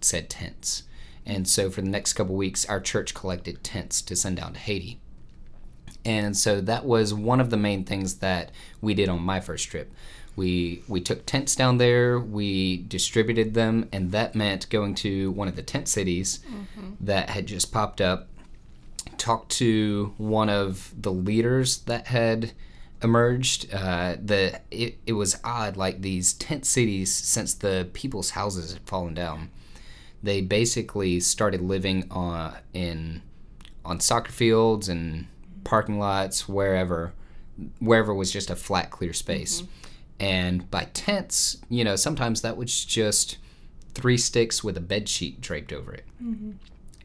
said 0.00 0.28
tents. 0.28 0.82
And 1.24 1.46
so 1.46 1.70
for 1.70 1.82
the 1.82 1.88
next 1.88 2.14
couple 2.14 2.34
weeks, 2.34 2.68
our 2.68 2.80
church 2.80 3.14
collected 3.14 3.62
tents 3.62 4.02
to 4.02 4.16
send 4.16 4.38
down 4.38 4.54
to 4.54 4.58
Haiti. 4.58 4.98
And 6.04 6.36
so 6.36 6.60
that 6.62 6.84
was 6.84 7.14
one 7.14 7.38
of 7.38 7.50
the 7.50 7.56
main 7.56 7.84
things 7.84 8.16
that 8.16 8.50
we 8.80 8.92
did 8.92 9.08
on 9.08 9.22
my 9.22 9.38
first 9.38 9.68
trip. 9.68 9.92
We 10.34 10.82
we 10.88 11.00
took 11.00 11.26
tents 11.26 11.54
down 11.54 11.78
there, 11.78 12.18
we 12.18 12.78
distributed 12.78 13.54
them, 13.54 13.88
and 13.92 14.10
that 14.10 14.34
meant 14.34 14.68
going 14.68 14.96
to 14.96 15.30
one 15.30 15.46
of 15.46 15.54
the 15.54 15.62
tent 15.62 15.86
cities 15.86 16.40
mm-hmm. 16.40 16.94
that 17.02 17.30
had 17.30 17.46
just 17.46 17.70
popped 17.70 18.00
up, 18.00 18.26
talked 19.16 19.52
to 19.58 20.12
one 20.18 20.48
of 20.48 20.92
the 21.00 21.12
leaders 21.12 21.82
that 21.82 22.08
had 22.08 22.50
emerged. 23.02 23.72
Uh, 23.72 24.16
the 24.22 24.60
it, 24.70 24.98
it 25.06 25.12
was 25.12 25.38
odd, 25.44 25.76
like 25.76 26.02
these 26.02 26.32
tent 26.34 26.66
cities, 26.66 27.12
since 27.12 27.54
the 27.54 27.88
people's 27.92 28.30
houses 28.30 28.72
had 28.72 28.82
fallen 28.82 29.14
down, 29.14 29.50
they 30.22 30.40
basically 30.40 31.20
started 31.20 31.60
living 31.60 32.06
on 32.10 32.56
in 32.72 33.22
on 33.84 34.00
soccer 34.00 34.32
fields 34.32 34.88
and 34.88 35.26
parking 35.64 35.98
lots 35.98 36.48
wherever 36.48 37.12
wherever 37.78 38.14
was 38.14 38.30
just 38.30 38.50
a 38.50 38.56
flat 38.56 38.90
clear 38.90 39.12
space. 39.12 39.62
Mm-hmm. 39.62 39.70
And 40.20 40.70
by 40.70 40.84
tents 40.92 41.58
you 41.68 41.84
know 41.84 41.96
sometimes 41.96 42.42
that 42.42 42.56
was 42.56 42.84
just 42.84 43.38
three 43.94 44.18
sticks 44.18 44.62
with 44.62 44.76
a 44.76 44.80
bed 44.80 45.08
sheet 45.08 45.40
draped 45.40 45.72
over 45.72 45.92
it. 45.92 46.04
Mm-hmm. 46.22 46.52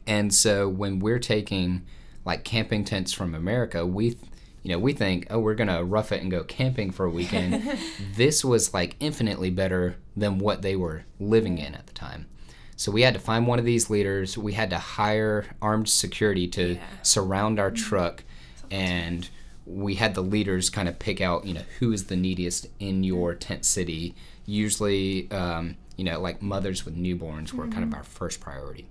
And 0.06 0.32
so 0.32 0.68
when 0.68 1.00
we're 1.00 1.18
taking 1.18 1.84
like 2.24 2.44
camping 2.44 2.84
tents 2.84 3.12
from 3.12 3.34
america 3.34 3.86
we 3.86 4.10
th- 4.10 4.20
you 4.66 4.72
know 4.72 4.80
we 4.80 4.92
think 4.92 5.28
oh 5.30 5.38
we're 5.38 5.54
gonna 5.54 5.84
rough 5.84 6.10
it 6.10 6.22
and 6.22 6.28
go 6.28 6.42
camping 6.42 6.90
for 6.90 7.06
a 7.06 7.10
weekend. 7.10 7.78
This 8.16 8.44
was 8.44 8.74
like 8.74 8.96
infinitely 8.98 9.50
better 9.50 9.94
than 10.16 10.40
what 10.40 10.62
they 10.62 10.74
were 10.74 11.04
living 11.20 11.58
in 11.58 11.76
at 11.76 11.86
the 11.86 11.92
time. 11.92 12.26
So 12.74 12.90
we 12.90 13.02
had 13.02 13.14
to 13.14 13.20
find 13.20 13.46
one 13.46 13.60
of 13.60 13.64
these 13.64 13.90
leaders. 13.90 14.36
We 14.36 14.54
had 14.54 14.70
to 14.70 14.78
hire 14.78 15.46
armed 15.62 15.88
security 15.88 16.48
to 16.48 16.78
surround 17.02 17.60
our 17.60 17.70
truck, 17.70 18.24
and 18.68 19.28
we 19.66 19.94
had 19.94 20.16
the 20.16 20.20
leaders 20.20 20.68
kind 20.68 20.88
of 20.88 20.98
pick 20.98 21.20
out, 21.20 21.46
you 21.46 21.54
know, 21.54 21.64
who 21.78 21.92
is 21.92 22.06
the 22.06 22.16
neediest 22.16 22.66
in 22.80 23.04
your 23.04 23.36
tent 23.36 23.64
city. 23.64 24.16
Usually, 24.46 25.30
um, 25.30 25.76
you 25.96 26.02
know, 26.02 26.18
like 26.18 26.42
mothers 26.42 26.84
with 26.84 26.96
newborns 26.96 27.52
were 27.52 27.68
kind 27.68 27.84
of 27.84 27.94
our 27.94 28.02
first 28.02 28.40
priority. 28.40 28.86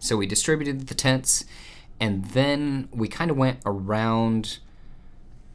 So 0.00 0.16
we 0.16 0.26
distributed 0.26 0.88
the 0.88 0.94
tents, 0.94 1.44
and 2.00 2.24
then 2.24 2.88
we 2.90 3.06
kind 3.06 3.30
of 3.30 3.36
went 3.36 3.60
around 3.64 4.58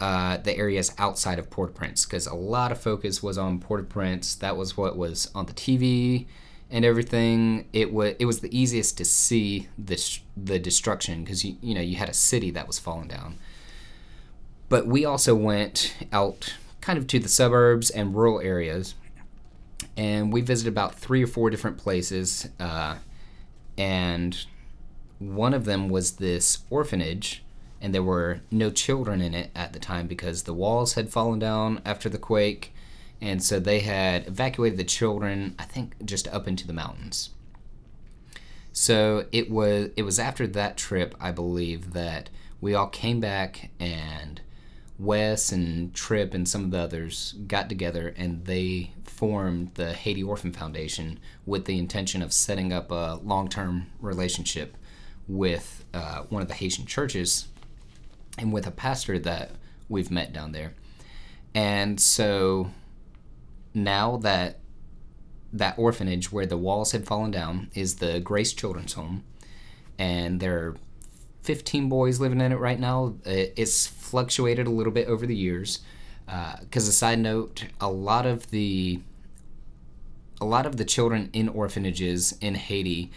uh, 0.05 0.37
the 0.37 0.55
areas 0.55 0.93
outside 0.99 1.39
of 1.39 1.49
Port-au-Prince 1.49 2.05
because 2.05 2.27
a 2.27 2.35
lot 2.35 2.71
of 2.71 2.79
focus 2.79 3.23
was 3.23 3.39
on 3.39 3.59
Port-au-Prince. 3.59 4.35
That 4.35 4.55
was 4.55 4.77
what 4.77 4.95
was 4.95 5.31
on 5.33 5.47
the 5.47 5.53
TV 5.53 6.27
and 6.69 6.85
everything. 6.85 7.67
It 7.73 7.91
was 7.91 8.13
it 8.19 8.25
was 8.25 8.41
the 8.41 8.55
easiest 8.55 8.99
to 8.99 9.05
see 9.05 9.67
this 9.79 10.19
the 10.37 10.59
destruction 10.59 11.23
because 11.23 11.43
you 11.43 11.57
you 11.59 11.73
know 11.73 11.81
you 11.81 11.95
had 11.95 12.07
a 12.07 12.13
city 12.13 12.51
that 12.51 12.67
was 12.67 12.77
falling 12.77 13.07
down. 13.07 13.39
But 14.69 14.85
we 14.85 15.05
also 15.05 15.33
went 15.33 15.95
out 16.13 16.53
kind 16.81 16.99
of 16.99 17.07
to 17.07 17.17
the 17.17 17.27
suburbs 17.27 17.89
and 17.89 18.15
rural 18.15 18.39
areas, 18.41 18.93
and 19.97 20.31
we 20.31 20.41
visited 20.41 20.69
about 20.71 20.93
three 20.93 21.23
or 21.23 21.27
four 21.27 21.49
different 21.49 21.79
places. 21.79 22.47
Uh, 22.59 22.97
and 23.75 24.45
one 25.17 25.55
of 25.55 25.65
them 25.65 25.89
was 25.89 26.17
this 26.17 26.59
orphanage 26.69 27.41
and 27.85 27.93
there 27.93 28.01
were 28.01 28.41
no 28.49 28.71
children 28.71 29.21
in 29.21 29.35
it 29.35 29.51
at 29.53 29.71
the 29.71 29.77
time 29.77 30.07
because 30.07 30.41
the 30.41 30.55
walls 30.55 30.95
had 30.95 31.11
fallen 31.11 31.37
down 31.37 31.79
after 31.85 32.09
the 32.09 32.17
quake 32.17 32.73
and 33.21 33.43
so 33.43 33.59
they 33.59 33.81
had 33.81 34.25
evacuated 34.27 34.79
the 34.79 34.83
children 34.83 35.53
i 35.59 35.63
think 35.65 35.93
just 36.03 36.27
up 36.29 36.47
into 36.47 36.65
the 36.65 36.73
mountains. 36.73 37.29
So 38.73 39.25
it 39.31 39.51
was 39.51 39.91
it 39.95 40.01
was 40.01 40.17
after 40.17 40.47
that 40.47 40.77
trip 40.77 41.13
i 41.21 41.29
believe 41.29 41.93
that 41.93 42.31
we 42.59 42.73
all 42.73 42.87
came 42.87 43.19
back 43.19 43.69
and 43.79 44.41
wes 44.97 45.51
and 45.51 45.93
trip 45.93 46.33
and 46.33 46.49
some 46.49 46.63
of 46.63 46.71
the 46.71 46.79
others 46.79 47.35
got 47.45 47.69
together 47.69 48.15
and 48.17 48.45
they 48.45 48.93
formed 49.03 49.75
the 49.75 49.93
haiti 49.93 50.23
orphan 50.23 50.51
foundation 50.51 51.19
with 51.45 51.65
the 51.65 51.77
intention 51.77 52.23
of 52.23 52.33
setting 52.33 52.73
up 52.73 52.89
a 52.89 53.19
long-term 53.23 53.85
relationship 54.01 54.75
with 55.27 55.85
uh, 55.93 56.23
one 56.29 56.41
of 56.41 56.47
the 56.47 56.55
haitian 56.55 56.87
churches 56.87 57.47
and 58.37 58.51
with 58.51 58.67
a 58.67 58.71
pastor 58.71 59.19
that 59.19 59.51
we've 59.89 60.11
met 60.11 60.33
down 60.33 60.51
there. 60.51 60.73
And 61.53 61.99
so 61.99 62.71
now 63.73 64.17
that 64.17 64.59
that 65.53 65.77
orphanage 65.77 66.31
where 66.31 66.45
the 66.45 66.57
walls 66.57 66.91
had 66.91 67.05
fallen 67.05 67.31
down 67.31 67.69
is 67.73 67.95
the 67.95 68.19
Grace 68.19 68.51
Children's 68.53 68.93
Home, 68.93 69.23
and 69.97 70.39
there 70.41 70.57
are 70.57 70.75
15 71.43 71.87
boys 71.87 72.19
living 72.19 72.41
in 72.41 72.51
it 72.51 72.59
right 72.59 72.79
now. 72.79 73.15
It's 73.23 73.87
fluctuated 73.87 74.67
a 74.67 74.71
little 74.71 74.91
bit 74.91 75.07
over 75.07 75.25
the 75.25 75.35
years. 75.35 75.79
Because 76.25 76.87
a 76.87 76.91
side 76.91 77.19
note, 77.19 77.65
a 77.79 77.89
lot 77.89 78.25
of 78.25 78.49
the 78.49 78.99
a 80.41 80.45
lot 80.45 80.65
of 80.65 80.75
the 80.75 80.83
children 80.83 81.29
in 81.31 81.47
orphanages 81.47 82.37
in 82.41 82.55
Haiti 82.55 83.11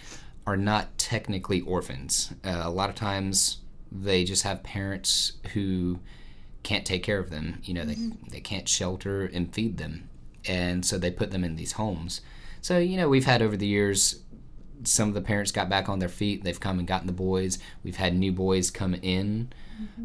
are 0.46 0.56
not 0.56 0.96
technically 0.98 1.60
orphans. 1.62 2.32
Uh, 2.44 2.60
a 2.62 2.70
lot 2.70 2.90
of 2.90 2.94
times 2.94 3.58
they 3.90 4.24
just 4.24 4.42
have 4.42 4.62
parents 4.62 5.32
who 5.54 6.00
can't 6.62 6.84
take 6.84 7.02
care 7.02 7.18
of 7.18 7.30
them. 7.30 7.60
You 7.64 7.74
know, 7.74 7.84
they, 7.84 7.96
they 8.30 8.40
can't 8.40 8.68
shelter 8.68 9.24
and 9.24 9.52
feed 9.54 9.78
them. 9.78 10.08
And 10.46 10.84
so 10.84 10.98
they 10.98 11.10
put 11.10 11.30
them 11.30 11.44
in 11.44 11.56
these 11.56 11.72
homes. 11.72 12.20
So, 12.60 12.78
you 12.78 12.96
know, 12.96 13.08
we've 13.08 13.24
had 13.24 13.42
over 13.42 13.56
the 13.56 13.66
years 13.66 14.20
some 14.84 15.08
of 15.08 15.14
the 15.14 15.20
parents 15.20 15.52
got 15.52 15.68
back 15.68 15.88
on 15.88 15.98
their 15.98 16.08
feet. 16.08 16.44
They've 16.44 16.58
come 16.58 16.78
and 16.78 16.86
gotten 16.86 17.06
the 17.06 17.12
boys. 17.12 17.58
We've 17.82 17.96
had 17.96 18.14
new 18.14 18.32
boys 18.32 18.70
come 18.70 18.94
in 18.94 19.50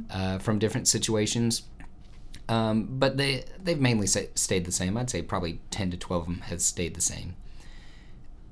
uh, 0.09 0.39
from 0.39 0.59
different 0.59 0.87
situations. 0.87 1.63
Um, 2.49 2.87
but 2.99 3.17
they 3.17 3.45
they've 3.63 3.79
mainly 3.79 4.07
stayed 4.07 4.65
the 4.65 4.71
same. 4.71 4.97
I'd 4.97 5.09
say 5.09 5.21
probably 5.21 5.61
ten 5.71 5.91
to 5.91 5.97
twelve 5.97 6.23
of 6.23 6.27
them 6.27 6.41
have 6.41 6.61
stayed 6.61 6.93
the 6.95 7.01
same. 7.01 7.35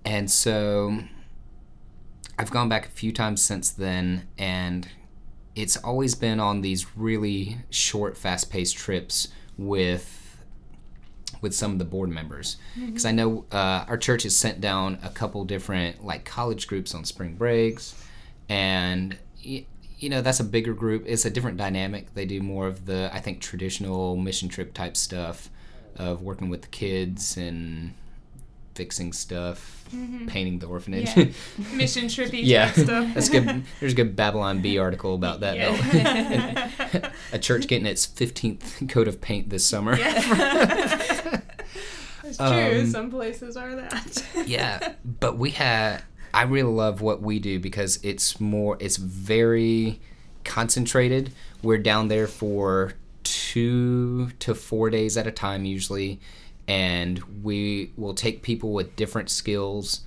And 0.06 0.32
so 0.32 1.00
I've 2.40 2.52
gone 2.52 2.70
back 2.70 2.86
a 2.88 2.90
few 2.90 3.12
times 3.12 3.42
since 3.42 3.70
then, 3.70 4.28
and 4.38 4.88
it's 5.56 5.78
always 5.78 6.16
been 6.16 6.40
on 6.40 6.62
these 6.62 6.96
really 6.98 7.58
short, 7.70 8.18
fast-paced 8.18 8.76
trips 8.78 9.28
with 9.58 10.18
with 11.42 11.56
some 11.56 11.72
of 11.72 11.80
the 11.80 11.86
board 11.86 12.10
members 12.10 12.58
because 12.86 13.04
I 13.06 13.12
know 13.12 13.46
uh, 13.52 13.86
our 13.88 13.98
church 13.98 14.24
has 14.24 14.36
sent 14.38 14.62
down 14.62 15.00
a 15.04 15.10
couple 15.10 15.44
different 15.46 16.06
like 16.06 16.24
college 16.24 16.68
groups 16.68 16.94
on 16.94 17.04
spring 17.04 17.34
breaks, 17.36 17.96
and 18.48 19.18
y- 19.46 19.66
you 19.98 20.10
know 20.10 20.22
that's 20.22 20.40
a 20.40 20.44
bigger 20.44 20.74
group. 20.74 21.04
It's 21.08 21.26
a 21.26 21.30
different 21.30 21.58
dynamic. 21.58 22.14
They 22.14 22.26
do 22.26 22.42
more 22.42 22.68
of 22.68 22.86
the 22.86 23.10
I 23.14 23.20
think 23.20 23.40
traditional 23.42 24.16
mission 24.18 24.50
trip 24.50 24.74
type 24.74 24.96
stuff 24.96 25.50
of 25.98 26.22
working 26.22 26.50
with 26.50 26.62
the 26.62 26.68
kids 26.70 27.38
and 27.38 27.94
fixing 28.76 29.14
stuff, 29.14 29.86
painting 30.28 30.60
the 30.60 30.68
orphanage. 30.68 31.16
Yeah. 31.16 31.26
Mission 31.74 32.06
trippy 32.06 32.42
Yeah, 32.44 32.72
stuff. 32.72 33.14
that's 33.14 33.30
good. 33.30 33.64
There's 33.80 33.94
a 33.94 33.96
good 33.96 34.16
Babylon 34.16 34.62
Bee 34.62 34.78
article 34.78 35.16
about 35.16 35.42
that. 35.42 35.56
Yeah. 35.58 37.12
a 37.34 37.40
church 37.40 37.68
getting 37.68 37.86
its 37.86 38.08
15th 38.08 38.90
coat 38.90 39.08
of 39.08 39.22
paint 39.22 39.50
this 39.50 39.66
summer. 39.66 39.98
Yeah. 39.98 41.42
It's 42.24 42.38
true. 42.38 42.48
Um, 42.82 42.88
Some 42.88 43.12
places 43.12 43.58
are 43.58 43.76
that. 43.76 44.24
yeah, 44.48 44.94
but 45.04 45.38
we 45.38 45.50
have. 45.52 46.06
I 46.34 46.44
really 46.44 46.72
love 46.72 47.02
what 47.02 47.22
we 47.22 47.40
do 47.40 47.60
because 47.60 48.00
it's 48.04 48.40
more. 48.40 48.78
It's 48.80 48.96
very 48.96 50.00
concentrated. 50.46 51.34
We're 51.62 51.80
down 51.80 52.08
there 52.08 52.28
for 52.28 52.94
two 53.24 54.30
to 54.40 54.56
four 54.56 54.90
days 54.90 55.18
at 55.18 55.28
a 55.28 55.32
time 55.32 55.66
usually, 55.66 56.22
and 56.68 57.20
we 57.44 57.92
will 57.98 58.14
take 58.14 58.42
people 58.42 58.74
with 58.74 58.96
different 58.96 59.30
skills. 59.30 60.02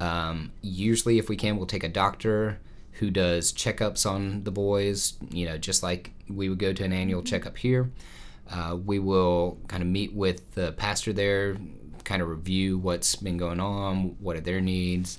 Um, 0.00 0.52
usually, 0.60 1.18
if 1.18 1.28
we 1.28 1.36
can, 1.36 1.56
we'll 1.56 1.66
take 1.66 1.84
a 1.84 1.88
doctor 1.88 2.58
who 2.92 3.10
does 3.10 3.52
checkups 3.52 4.08
on 4.08 4.44
the 4.44 4.50
boys. 4.50 5.14
You 5.30 5.46
know, 5.46 5.58
just 5.58 5.82
like 5.82 6.12
we 6.28 6.48
would 6.48 6.58
go 6.58 6.72
to 6.72 6.84
an 6.84 6.92
annual 6.92 7.22
checkup 7.22 7.56
here. 7.56 7.90
Uh, 8.50 8.76
we 8.84 8.98
will 8.98 9.58
kind 9.68 9.82
of 9.82 9.88
meet 9.88 10.12
with 10.12 10.50
the 10.52 10.72
pastor 10.72 11.12
there, 11.12 11.56
kind 12.04 12.20
of 12.20 12.28
review 12.28 12.78
what's 12.78 13.16
been 13.16 13.38
going 13.38 13.60
on, 13.60 14.16
what 14.20 14.36
are 14.36 14.40
their 14.40 14.60
needs. 14.60 15.18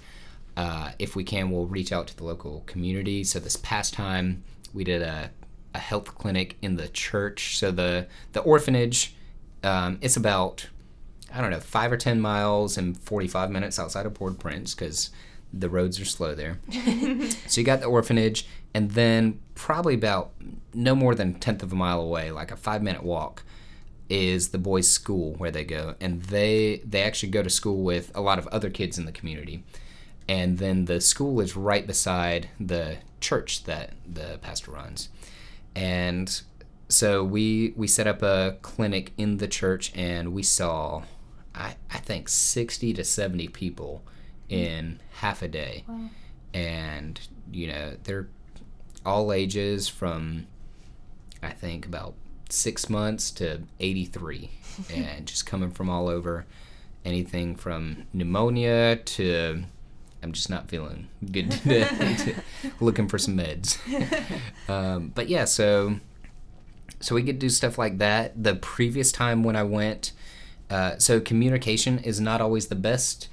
Uh, 0.56 0.92
if 1.00 1.16
we 1.16 1.24
can, 1.24 1.50
we'll 1.50 1.66
reach 1.66 1.92
out 1.92 2.08
to 2.08 2.16
the 2.16 2.24
local 2.24 2.62
community. 2.68 3.24
So 3.24 3.40
this 3.40 3.56
past 3.58 3.94
time, 3.94 4.44
we 4.74 4.84
did 4.84 5.02
a, 5.02 5.32
a 5.74 5.80
health 5.80 6.16
clinic 6.16 6.58
in 6.62 6.76
the 6.76 6.90
church. 6.90 7.58
So 7.58 7.72
the 7.72 8.08
the 8.34 8.42
orphanage, 8.42 9.16
um, 9.64 9.98
it's 10.02 10.18
about 10.18 10.68
I 11.34 11.42
don't 11.42 11.52
know 11.52 11.60
five 11.60 11.92
or 11.92 11.98
ten 11.98 12.20
miles 12.20 12.78
and 12.78 12.98
forty 12.98 13.28
five 13.28 13.50
minutes 13.50 13.80
outside 13.80 14.06
of 14.06 14.14
Port 14.14 14.40
Prince 14.40 14.76
because 14.76 15.10
the 15.52 15.70
roads 15.70 16.00
are 16.00 16.06
slow 16.06 16.34
there. 16.36 16.60
so 17.48 17.62
you 17.62 17.64
got 17.64 17.80
the 17.80 17.86
orphanage, 17.86 18.48
and 18.74 18.92
then 18.92 19.40
probably 19.56 19.94
about 19.94 20.32
no 20.74 20.96
more 20.96 21.14
than 21.16 21.36
a 21.36 21.40
tenth 21.40 21.62
of 21.62 21.72
a 21.72 21.76
mile 21.76 22.02
away, 22.02 22.32
like 22.32 22.52
a 22.52 22.58
five 22.58 22.82
minute 22.82 23.04
walk, 23.04 23.44
is 24.10 24.50
the 24.50 24.58
boys' 24.58 24.90
school 24.90 25.34
where 25.36 25.52
they 25.52 25.64
go, 25.64 25.96
and 26.02 26.24
they 26.24 26.82
they 26.86 27.04
actually 27.04 27.30
go 27.30 27.44
to 27.44 27.50
school 27.50 27.84
with 27.84 28.12
a 28.16 28.22
lot 28.22 28.40
of 28.40 28.48
other 28.48 28.70
kids 28.70 28.98
in 28.98 29.06
the 29.06 29.12
community, 29.12 29.64
and 30.28 30.58
then 30.58 30.86
the 30.86 31.00
school 31.00 31.40
is 31.40 31.56
right 31.56 31.86
beside 31.88 32.50
the 32.60 32.98
church 33.22 33.64
that 33.64 33.94
the 34.12 34.40
pastor 34.42 34.72
runs, 34.72 35.10
and 35.76 36.42
so 36.94 37.24
we 37.24 37.74
we 37.76 37.88
set 37.88 38.06
up 38.06 38.22
a 38.22 38.58
clinic 38.62 39.14
in 39.18 39.38
the 39.38 39.48
church, 39.48 39.92
and 39.96 40.32
we 40.32 40.44
saw, 40.44 41.04
I 41.56 41.76
I 41.92 41.98
think 41.98 42.30
sixty 42.30 42.94
to 42.94 43.04
seventy 43.04 43.48
people 43.48 44.04
in 44.48 45.00
half 45.14 45.42
a 45.42 45.48
day, 45.48 45.86
and 46.54 47.20
you 47.52 47.68
know 47.68 47.98
they're 48.04 48.28
all 49.06 49.34
ages 49.34 49.88
from 49.88 50.46
I 51.42 51.50
think 51.50 51.86
about 51.88 52.14
six 52.50 52.90
months 52.90 53.32
to 53.32 53.64
83, 53.80 54.52
and 54.94 55.26
just 55.26 55.46
coming 55.48 55.72
from 55.72 55.90
all 55.90 56.08
over. 56.08 56.46
Anything 57.04 57.56
from 57.56 58.06
pneumonia 58.14 58.96
to 58.96 59.64
I'm 60.22 60.32
just 60.32 60.50
not 60.50 60.70
feeling 60.70 61.10
good 61.32 61.52
today, 61.52 62.36
looking 62.80 63.10
for 63.10 63.18
some 63.18 63.36
meds. 63.36 63.78
Um, 64.70 65.12
but 65.14 65.28
yeah, 65.28 65.44
so 65.44 66.00
so 67.04 67.16
we 67.16 67.24
could 67.24 67.38
do 67.40 67.50
stuff 67.50 67.78
like 67.78 67.98
that. 67.98 68.42
The 68.42 68.56
previous 68.56 69.12
time 69.12 69.44
when 69.44 69.56
I 69.56 69.64
went, 69.64 70.14
uh, 70.70 70.98
so 70.98 71.20
communication 71.20 72.00
is 72.00 72.20
not 72.20 72.40
always 72.42 72.68
the 72.68 72.76
best 72.76 73.28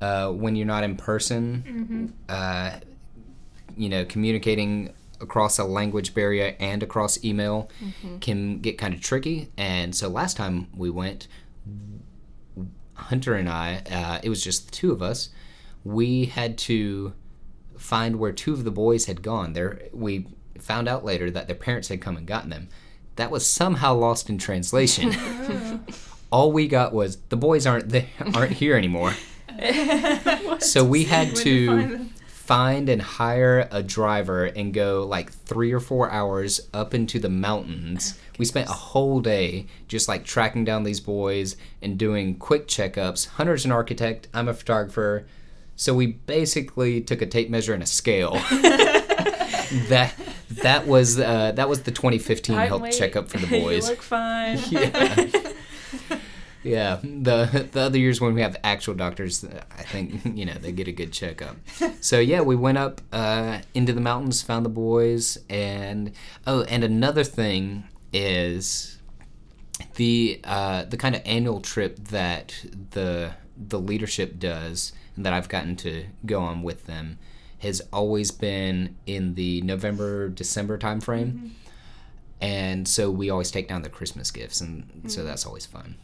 uh, 0.00 0.30
when 0.30 0.56
you're 0.56 0.66
not 0.66 0.82
in 0.82 0.96
person. 0.96 2.12
Uh, 2.28 2.80
you 3.76 3.88
know, 3.88 4.04
communicating 4.04 4.92
across 5.20 5.58
a 5.58 5.64
language 5.64 6.14
barrier 6.14 6.56
and 6.58 6.82
across 6.82 7.22
email 7.24 7.70
can 8.20 8.58
get 8.58 8.76
kind 8.76 8.92
of 8.92 9.00
tricky. 9.00 9.48
And 9.56 9.94
so 9.94 10.08
last 10.08 10.36
time 10.36 10.66
we 10.76 10.90
went, 10.90 11.28
Hunter 12.94 13.34
and 13.34 13.48
I, 13.48 13.82
uh, 13.90 14.20
it 14.22 14.28
was 14.28 14.42
just 14.42 14.66
the 14.66 14.72
two 14.72 14.90
of 14.92 15.00
us. 15.00 15.28
We 15.84 16.24
had 16.26 16.58
to 16.58 17.12
find 17.78 18.16
where 18.16 18.32
two 18.32 18.52
of 18.52 18.64
the 18.64 18.70
boys 18.70 19.06
had 19.06 19.22
gone. 19.22 19.52
There, 19.52 19.82
we 19.92 20.26
found 20.58 20.88
out 20.88 21.04
later 21.04 21.30
that 21.30 21.46
their 21.46 21.56
parents 21.56 21.88
had 21.88 22.00
come 22.00 22.16
and 22.16 22.26
gotten 22.26 22.50
them. 22.50 22.68
That 23.16 23.30
was 23.30 23.46
somehow 23.46 23.94
lost 23.94 24.28
in 24.30 24.38
translation. 24.38 25.12
Mm. 25.42 25.80
All 26.30 26.52
we 26.52 26.66
got 26.66 26.94
was 26.94 27.16
the 27.28 27.36
boys 27.36 27.66
aren't 27.66 27.90
there, 27.90 28.06
aren't 28.32 28.52
here 28.52 28.74
anymore. 28.74 29.12
so 30.60 30.82
we 30.82 31.04
had 31.04 31.36
to 31.36 31.42
to 31.44 31.88
find 31.88 32.10
find 32.42 32.88
and 32.88 33.00
hire 33.00 33.68
a 33.70 33.82
driver 33.82 34.46
and 34.46 34.74
go 34.74 35.06
like 35.08 35.32
three 35.32 35.72
or 35.72 35.78
four 35.78 36.10
hours 36.10 36.60
up 36.74 36.92
into 36.92 37.20
the 37.20 37.28
mountains. 37.28 38.18
We 38.36 38.44
spent 38.44 38.68
a 38.68 38.72
whole 38.72 39.20
day 39.20 39.66
just 39.86 40.08
like 40.08 40.24
tracking 40.24 40.64
down 40.64 40.82
these 40.82 40.98
boys 40.98 41.56
and 41.80 41.96
doing 41.96 42.34
quick 42.34 42.66
checkups. 42.66 43.28
Hunter's 43.28 43.64
an 43.64 43.70
architect, 43.70 44.26
I'm 44.34 44.48
a 44.48 44.54
photographer. 44.54 45.24
So 45.76 45.94
we 45.94 46.06
basically 46.08 47.00
took 47.00 47.22
a 47.22 47.26
tape 47.26 47.48
measure 47.48 47.74
and 47.74 47.82
a 47.82 47.86
scale. 47.86 48.32
that 49.88 50.14
that 50.62 50.86
was 50.86 51.18
uh, 51.18 51.52
that 51.52 51.68
was 51.68 51.82
the 51.82 51.90
2015 51.90 52.54
Height 52.56 52.68
health 52.68 52.82
weight. 52.82 52.92
checkup 52.94 53.28
for 53.28 53.38
the 53.38 53.46
you 53.56 53.62
boys. 53.62 53.88
look 53.88 54.02
fine. 54.02 54.58
yeah. 54.70 55.28
Yeah, 56.64 57.00
the 57.02 57.68
the 57.72 57.80
other 57.80 57.98
years 57.98 58.20
when 58.20 58.34
we 58.34 58.40
have 58.40 58.56
actual 58.62 58.94
doctors, 58.94 59.44
I 59.44 59.82
think 59.82 60.24
you 60.38 60.44
know 60.46 60.54
they 60.54 60.70
get 60.70 60.86
a 60.86 60.92
good 60.92 61.12
checkup. 61.12 61.56
So 62.00 62.20
yeah, 62.20 62.40
we 62.40 62.54
went 62.54 62.78
up 62.78 63.00
uh, 63.12 63.62
into 63.74 63.92
the 63.92 64.00
mountains, 64.00 64.42
found 64.42 64.64
the 64.64 64.70
boys, 64.70 65.38
and 65.50 66.12
oh, 66.46 66.62
and 66.64 66.84
another 66.84 67.24
thing 67.24 67.84
is 68.12 68.98
the 69.96 70.40
uh, 70.44 70.84
the 70.84 70.96
kind 70.96 71.16
of 71.16 71.22
annual 71.24 71.60
trip 71.60 71.96
that 72.10 72.54
the 72.92 73.32
the 73.56 73.80
leadership 73.80 74.38
does, 74.38 74.92
and 75.16 75.26
that 75.26 75.32
I've 75.32 75.48
gotten 75.48 75.74
to 75.76 76.04
go 76.24 76.40
on 76.42 76.62
with 76.62 76.86
them, 76.86 77.18
has 77.62 77.80
always 77.92 78.30
been 78.30 78.96
in 79.06 79.34
the 79.34 79.62
November 79.62 80.28
December 80.28 80.78
timeframe, 80.78 81.50
and 82.40 82.88
so 82.88 83.10
we 83.10 83.30
always 83.30 83.50
take 83.50 83.68
down 83.68 83.82
the 83.82 83.88
Christmas 83.88 84.30
gifts, 84.30 84.60
and 84.60 85.04
so 85.06 85.22
that's 85.22 85.46
always 85.46 85.64
fun. 85.64 85.96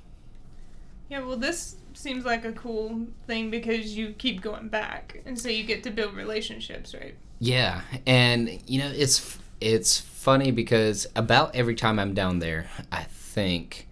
Yeah, 1.08 1.20
well, 1.20 1.36
this 1.36 1.76
seems 1.94 2.24
like 2.24 2.44
a 2.44 2.52
cool 2.52 3.06
thing 3.26 3.50
because 3.50 3.96
you 3.96 4.14
keep 4.18 4.40
going 4.40 4.68
back, 4.68 5.20
and 5.26 5.38
so 5.38 5.48
you 5.48 5.64
get 5.64 5.82
to 5.82 5.90
build 5.90 6.14
relationships, 6.14 6.94
right? 6.94 7.16
Yeah, 7.40 7.82
and 8.06 8.60
you 8.66 8.78
know 8.78 8.92
it's 8.94 9.38
it's 9.60 9.98
funny 9.98 10.50
because 10.50 11.06
about 11.16 11.54
every 11.54 11.74
time 11.74 11.98
I'm 11.98 12.14
down 12.14 12.38
there, 12.38 12.68
I 12.92 13.02
think 13.04 13.88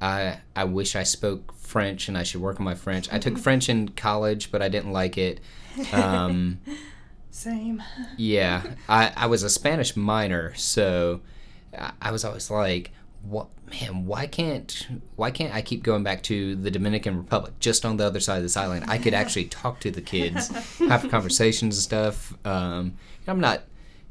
I 0.00 0.38
I 0.54 0.64
wish 0.64 0.96
I 0.96 1.02
spoke 1.02 1.54
French 1.54 2.08
and 2.08 2.16
I 2.18 2.22
should 2.22 2.40
work 2.40 2.58
on 2.60 2.64
my 2.64 2.74
French. 2.74 3.12
I 3.12 3.18
took 3.18 3.38
French 3.46 3.68
in 3.68 3.90
college, 3.90 4.50
but 4.50 4.62
I 4.62 4.68
didn't 4.68 4.92
like 4.92 5.16
it. 5.16 5.40
Um, 5.92 6.60
Same. 7.38 7.82
yeah, 8.16 8.62
I 8.88 9.12
I 9.16 9.26
was 9.26 9.44
a 9.44 9.50
Spanish 9.50 9.96
minor, 9.96 10.54
so 10.54 11.20
I, 12.00 12.10
was 12.10 12.24
always 12.24 12.50
like, 12.50 12.90
what 13.22 13.46
man? 13.70 14.06
Why 14.06 14.26
can't 14.26 14.88
why 15.14 15.30
can't 15.30 15.54
I 15.54 15.62
keep 15.62 15.84
going 15.84 16.02
back 16.02 16.24
to 16.24 16.56
the 16.56 16.70
Dominican 16.70 17.16
Republic, 17.16 17.54
just 17.60 17.86
on 17.86 17.96
the 17.96 18.04
other 18.04 18.18
side 18.18 18.38
of 18.38 18.42
this 18.42 18.56
island? 18.56 18.86
I 18.88 18.98
could 18.98 19.14
actually 19.14 19.44
talk 19.62 19.78
to 19.80 19.90
the 19.92 20.00
kids, 20.00 20.48
have 20.78 21.08
conversations 21.10 21.76
and 21.76 21.82
stuff. 21.82 22.34
Um, 22.44 22.96
I'm 23.28 23.38
not 23.38 23.62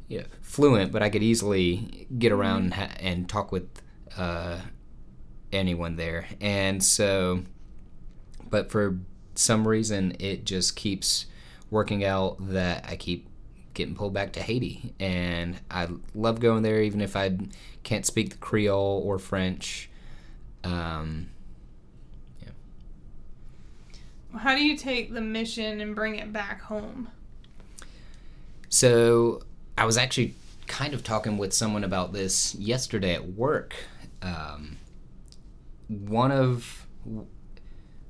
you 0.08 0.20
know, 0.20 0.26
fluent, 0.40 0.90
but 0.90 1.02
I 1.02 1.10
could 1.10 1.22
easily 1.22 2.06
get 2.18 2.32
around 2.32 2.62
and, 2.62 2.74
ha- 2.74 2.96
and 2.98 3.28
talk 3.28 3.52
with 3.52 3.68
uh, 4.16 4.58
anyone 5.52 5.96
there. 5.96 6.26
And 6.40 6.82
so, 6.82 7.44
but 8.48 8.70
for 8.70 8.98
some 9.34 9.68
reason, 9.68 10.16
it 10.18 10.46
just 10.46 10.76
keeps 10.76 11.26
working 11.70 12.04
out 12.04 12.36
that 12.50 12.86
I 12.88 12.96
keep 12.96 13.28
getting 13.74 13.94
pulled 13.94 14.12
back 14.12 14.32
to 14.32 14.42
Haiti, 14.42 14.94
and 14.98 15.58
I 15.70 15.88
love 16.14 16.40
going 16.40 16.62
there, 16.62 16.82
even 16.82 17.00
if 17.00 17.16
I 17.16 17.36
can't 17.84 18.04
speak 18.04 18.30
the 18.30 18.36
Creole 18.36 19.02
or 19.04 19.18
French. 19.18 19.88
Um, 20.64 21.28
How 24.36 24.54
do 24.54 24.62
you 24.62 24.76
take 24.76 25.12
the 25.12 25.20
mission 25.20 25.80
and 25.80 25.94
bring 25.94 26.16
it 26.16 26.32
back 26.32 26.62
home? 26.62 27.08
So 28.68 29.42
I 29.76 29.86
was 29.86 29.96
actually 29.96 30.34
kind 30.66 30.92
of 30.92 31.02
talking 31.02 31.38
with 31.38 31.52
someone 31.52 31.82
about 31.82 32.12
this 32.12 32.54
yesterday 32.56 33.14
at 33.14 33.26
work. 33.30 33.74
Um, 34.20 34.76
one 35.88 36.30
of 36.30 36.86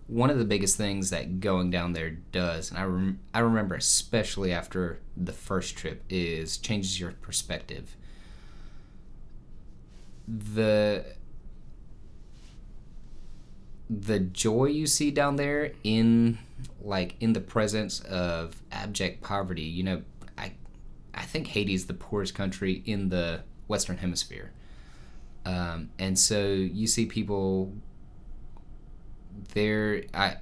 one 0.09 0.31
of 0.31 0.39
the 0.39 0.45
biggest 0.45 0.77
things 0.77 1.11
that 1.11 1.39
going 1.39 1.71
down 1.71 1.93
there 1.93 2.11
does, 2.11 2.71
and 2.71 2.79
I 2.79 2.85
rem- 2.85 3.21
I 3.33 3.41
remember 3.41 3.75
especially 3.77 4.53
after 4.53 5.01
the 5.17 5.33
first 5.33 5.77
trip, 5.77 6.03
is 6.09 6.57
changes 6.57 6.99
your 6.99 7.13
perspective. 7.13 7.95
The 10.27 11.05
the 13.91 14.19
joy 14.19 14.67
you 14.67 14.87
see 14.87 15.11
down 15.11 15.37
there 15.37 15.73
in 15.85 16.39
like 16.83 17.15
in 17.21 17.33
the 17.33 17.41
presence 17.41 18.01
of 18.01 18.61
abject 18.71 19.23
poverty 19.23 19.63
you 19.63 19.83
know 19.83 20.03
i 20.37 20.53
i 21.15 21.23
think 21.23 21.47
haiti's 21.47 21.87
the 21.87 21.95
poorest 21.95 22.35
country 22.35 22.83
in 22.85 23.09
the 23.09 23.41
western 23.67 23.97
hemisphere 23.97 24.53
um, 25.47 25.89
and 25.99 26.19
so 26.19 26.45
you 26.45 26.87
see 26.87 27.07
people 27.07 27.73
there 29.55 30.03
i 30.15 30.37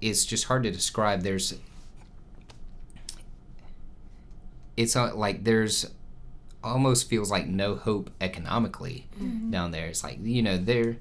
it's 0.00 0.24
just 0.24 0.44
hard 0.44 0.62
to 0.62 0.70
describe 0.70 1.22
there's 1.22 1.54
it's 4.76 4.94
uh, 4.94 5.14
like 5.14 5.44
there's 5.44 5.90
almost 6.62 7.08
feels 7.08 7.30
like 7.30 7.46
no 7.46 7.74
hope 7.74 8.10
economically 8.20 9.06
mm-hmm. 9.20 9.50
down 9.50 9.70
there 9.70 9.86
it's 9.86 10.04
like 10.04 10.18
you 10.22 10.42
know 10.42 10.56
there 10.56 10.96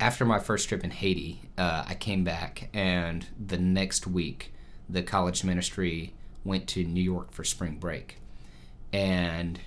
after 0.00 0.24
my 0.24 0.38
first 0.38 0.68
trip 0.68 0.84
in 0.84 0.90
Haiti, 0.90 1.40
uh, 1.56 1.84
I 1.86 1.94
came 1.94 2.24
back, 2.24 2.68
and 2.72 3.26
the 3.38 3.58
next 3.58 4.06
week, 4.06 4.52
the 4.88 5.02
college 5.02 5.42
ministry 5.44 6.14
went 6.44 6.68
to 6.68 6.84
New 6.84 7.02
York 7.02 7.32
for 7.32 7.44
spring 7.44 7.76
break. 7.78 8.18
And 8.92 9.60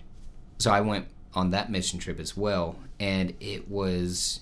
so 0.57 0.71
I 0.71 0.81
went 0.81 1.07
on 1.33 1.51
that 1.51 1.69
mission 1.69 1.99
trip 1.99 2.19
as 2.19 2.37
well, 2.37 2.77
and 2.99 3.33
it 3.39 3.69
was 3.69 4.41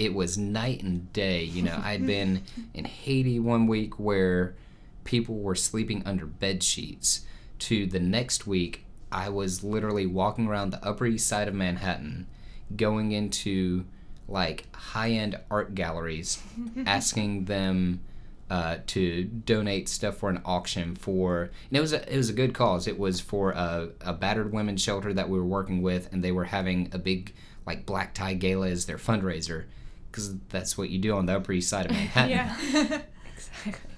it 0.00 0.14
was 0.14 0.38
night 0.38 0.82
and 0.82 1.12
day. 1.12 1.44
You 1.44 1.62
know, 1.62 1.78
I'd 1.84 2.06
been 2.14 2.42
in 2.72 2.86
Haiti 2.86 3.38
one 3.38 3.66
week 3.66 4.00
where 4.00 4.54
people 5.04 5.38
were 5.38 5.54
sleeping 5.54 6.02
under 6.06 6.26
bed 6.26 6.62
sheets. 6.62 7.26
To 7.60 7.86
the 7.86 8.00
next 8.00 8.46
week, 8.46 8.86
I 9.12 9.28
was 9.28 9.62
literally 9.62 10.06
walking 10.06 10.46
around 10.46 10.70
the 10.70 10.82
Upper 10.82 11.04
East 11.04 11.28
Side 11.28 11.46
of 11.46 11.52
Manhattan, 11.52 12.26
going 12.74 13.12
into 13.12 13.84
like 14.26 14.74
high 14.74 15.10
end 15.10 15.38
art 15.50 15.74
galleries 15.74 16.42
asking 16.86 17.44
them 17.44 18.00
uh, 18.48 18.78
to 18.86 19.24
donate 19.24 19.88
stuff 19.88 20.16
for 20.16 20.30
an 20.30 20.40
auction 20.44 20.94
for 20.94 21.42
and 21.42 21.76
it 21.76 21.80
was 21.80 21.92
a, 21.92 22.12
it 22.12 22.16
was 22.16 22.30
a 22.30 22.32
good 22.32 22.54
cause 22.54 22.86
it 22.86 22.98
was 22.98 23.20
for 23.20 23.50
a, 23.50 23.88
a 24.00 24.12
battered 24.12 24.52
women's 24.52 24.80
shelter 24.80 25.12
that 25.12 25.28
we 25.28 25.36
were 25.36 25.44
working 25.44 25.82
with 25.82 26.12
and 26.12 26.22
they 26.22 26.32
were 26.32 26.44
having 26.44 26.88
a 26.92 26.98
big 26.98 27.34
like 27.66 27.84
black 27.84 28.14
tie 28.14 28.34
gala 28.34 28.68
as 28.68 28.86
their 28.86 28.98
fundraiser 28.98 29.64
because 30.10 30.36
that's 30.48 30.76
what 30.76 30.90
you 30.90 30.98
do 30.98 31.14
on 31.16 31.26
the 31.26 31.36
upper 31.36 31.52
east 31.52 31.68
side 31.68 31.86
of 31.86 31.92
manhattan 31.96 32.30
yeah 32.30 33.00
exactly 33.34 33.90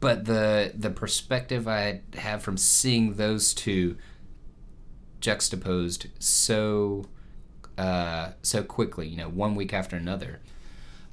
but 0.00 0.24
the 0.24 0.72
the 0.76 0.90
perspective 0.90 1.66
i 1.66 2.00
have 2.14 2.42
from 2.42 2.56
seeing 2.56 3.14
those 3.14 3.52
two 3.54 3.96
juxtaposed 5.20 6.06
so 6.18 7.06
uh, 7.78 8.32
so 8.42 8.64
quickly, 8.64 9.06
you 9.06 9.16
know, 9.16 9.28
one 9.28 9.54
week 9.54 9.72
after 9.72 9.96
another. 9.96 10.40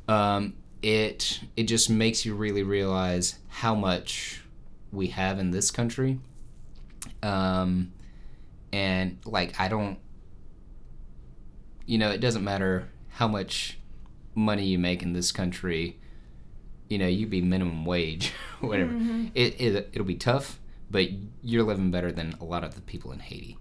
Um, 0.08 0.56
it 0.82 1.40
it 1.56 1.64
just 1.64 1.90
makes 1.90 2.26
you 2.26 2.34
really 2.34 2.64
realize 2.64 3.38
how 3.48 3.76
much 3.76 4.42
we 4.92 5.08
have 5.08 5.40
in 5.40 5.52
this 5.52 5.70
country. 5.70 6.20
Um, 7.22 7.94
and 8.74 9.20
like 9.26 9.60
I 9.60 9.68
don't, 9.68 10.00
you 11.86 12.00
know, 12.00 12.10
it 12.10 12.20
doesn't 12.20 12.44
matter 12.44 12.90
how 13.10 13.28
much 13.28 13.78
money 14.36 14.66
you 14.66 14.78
make 14.78 15.02
in 15.02 15.14
this 15.14 15.32
country. 15.32 15.98
You 16.90 17.00
know, 17.00 17.08
you'd 17.08 17.32
be 17.32 17.42
minimum 17.42 17.86
wage, 17.86 18.32
whatever. 18.60 18.92
Mm-hmm. 18.92 19.28
It, 19.34 19.60
it 19.60 19.90
it'll 19.94 20.06
be 20.06 20.16
tough, 20.16 20.60
but 20.92 21.08
you're 21.42 21.64
living 21.64 21.90
better 21.90 22.12
than 22.12 22.36
a 22.40 22.44
lot 22.44 22.64
of 22.64 22.76
the 22.76 22.82
people 22.82 23.12
in 23.12 23.20
Haiti 23.20 23.58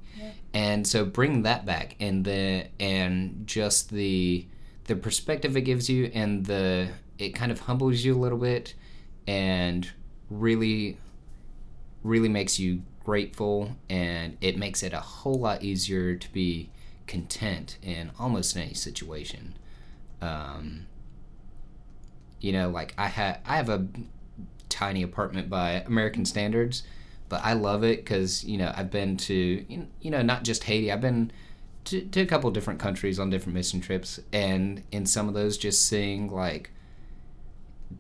and 0.55 0.87
so 0.87 1.05
bring 1.05 1.43
that 1.43 1.67
back 1.67 1.97
and 2.01 2.25
the 2.25 2.67
and 2.79 3.43
just 3.47 3.91
the 3.91 4.47
the 4.85 4.95
perspective 4.95 5.57
it 5.57 5.63
gives 5.63 5.91
you 5.91 6.11
and 6.15 6.47
the 6.47 6.89
it 7.19 7.31
kind 7.31 7.51
of 7.51 7.61
humbles 7.61 8.05
you 8.05 8.15
a 8.15 8.19
little 8.19 8.39
bit 8.39 8.75
and 9.27 9.91
really 10.31 10.97
really 12.03 12.29
makes 12.29 12.59
you 12.59 12.83
grateful 13.05 13.77
and 13.91 14.37
it 14.41 14.57
makes 14.57 14.83
it 14.83 14.93
a 14.93 15.01
whole 15.01 15.39
lot 15.39 15.63
easier 15.63 16.15
to 16.15 16.33
be 16.33 16.71
content 17.07 17.77
in 17.83 18.11
almost 18.19 18.57
any 18.57 18.73
situation 18.73 19.55
um, 20.21 20.87
you 22.41 22.53
know 22.53 22.69
like 22.69 22.95
i 22.99 23.07
had 23.07 23.39
i 23.47 23.57
have 23.57 23.69
a 23.69 23.87
tiny 24.69 25.03
apartment 25.03 25.49
by 25.49 25.73
american 25.87 26.25
standards 26.25 26.83
but 27.29 27.45
I 27.45 27.55
love 27.55 27.83
it 27.83 27.99
because 27.99 28.45
you 28.45 28.59
know 28.59 28.73
I've 28.77 28.91
been 28.91 29.17
to 29.17 29.65
you 29.69 30.11
know 30.11 30.23
not 30.23 30.45
just 30.45 30.65
Haiti. 30.65 30.93
I've 30.93 31.01
been 31.01 31.33
to, 31.87 32.01
to 32.01 32.21
a 32.21 32.27
couple 32.27 32.51
different 32.51 32.81
countries 32.81 33.19
on 33.19 33.31
different 33.31 33.55
mission 33.55 33.81
trips, 33.81 34.21
and 34.33 34.83
in 34.93 35.05
some 35.07 35.29
of 35.29 35.35
those, 35.35 35.59
just 35.59 35.87
seeing 35.87 36.31
like, 36.31 36.71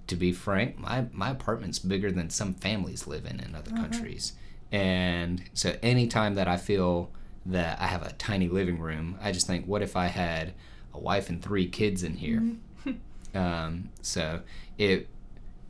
to 0.06 0.16
be 0.16 0.32
frank, 0.32 0.78
my 0.78 1.06
my 1.12 1.30
apartment's 1.30 1.78
bigger 1.78 2.12
than 2.12 2.30
some 2.30 2.54
families 2.54 3.06
live 3.06 3.24
in 3.26 3.40
in 3.40 3.54
other 3.54 3.72
uh-huh. 3.72 3.82
countries, 3.82 4.34
and 4.70 5.42
so 5.52 5.76
anytime 5.82 6.34
that 6.34 6.48
I 6.48 6.56
feel 6.56 7.10
that 7.46 7.80
I 7.80 7.86
have 7.86 8.06
a 8.06 8.12
tiny 8.12 8.48
living 8.48 8.78
room, 8.78 9.18
I 9.20 9.32
just 9.32 9.46
think, 9.46 9.66
what 9.66 9.82
if 9.82 9.96
I 9.96 10.06
had 10.06 10.54
a 10.94 10.98
wife 10.98 11.28
and 11.28 11.42
three 11.42 11.68
kids 11.68 12.02
in 12.02 12.14
here? 12.14 12.40
Mm-hmm. 12.40 12.92
um, 13.36 13.90
so 14.00 14.40
it 14.78 15.08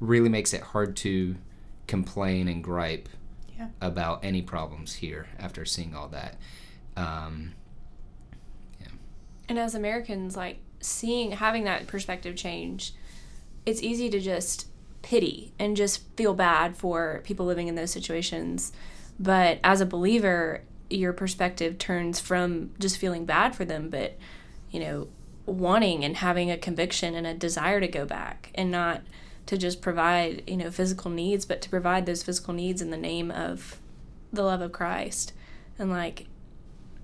really 0.01 0.29
makes 0.29 0.53
it 0.53 0.61
hard 0.61 0.97
to 0.97 1.37
complain 1.87 2.49
and 2.49 2.63
gripe 2.63 3.09
yeah. 3.57 3.69
about 3.81 4.25
any 4.25 4.43
problems 4.43 4.95
here 4.95 5.29
after 5.39 5.65
seeing 5.65 5.95
all 5.95 6.09
that. 6.09 6.37
Um, 6.97 7.55
yeah. 8.81 8.89
And 9.49 9.59
as 9.59 9.75
Americans, 9.75 10.37
like 10.37 10.59
seeing 10.81 11.33
having 11.33 11.65
that 11.65 11.87
perspective 11.87 12.37
change, 12.37 12.95
it's 13.67 13.83
easy 13.83 14.11
to 14.11 14.21
just 14.21 14.69
pity 15.03 15.53
and 15.59 15.77
just 15.77 16.03
feel 16.17 16.35
bad 16.35 16.77
for 16.77 17.21
people 17.25 17.47
living 17.47 17.69
in 17.69 17.75
those 17.75 17.91
situations. 17.91 18.73
But 19.19 19.61
as 19.63 19.81
a 19.81 19.87
believer, 19.87 20.63
your 20.91 21.13
perspective 21.13 21.79
turns 21.79 22.21
from 22.21 22.71
just 22.79 22.99
feeling 22.99 23.25
bad 23.25 23.55
for 23.55 23.65
them, 23.65 23.91
but 23.91 24.19
you 24.75 24.81
know, 24.81 25.07
wanting 25.47 26.05
and 26.05 26.17
having 26.17 26.51
a 26.51 26.59
conviction 26.59 27.15
and 27.15 27.27
a 27.27 27.33
desire 27.33 27.79
to 27.79 27.87
go 27.87 28.05
back 28.05 28.51
and 28.57 28.73
not 28.73 29.03
to 29.47 29.57
just 29.57 29.81
provide 29.81 30.43
you 30.47 30.57
know 30.57 30.71
physical 30.71 31.11
needs 31.11 31.45
but 31.45 31.61
to 31.61 31.69
provide 31.69 32.07
those 32.07 32.23
physical 32.23 32.55
needs 32.55 32.81
in 32.81 32.91
the 32.91 32.97
name 32.97 33.31
of 33.31 33.79
the 34.33 34.43
love 34.43 34.61
of 34.61 34.73
christ. 34.73 35.33
And 35.79 35.91
like 35.91 36.27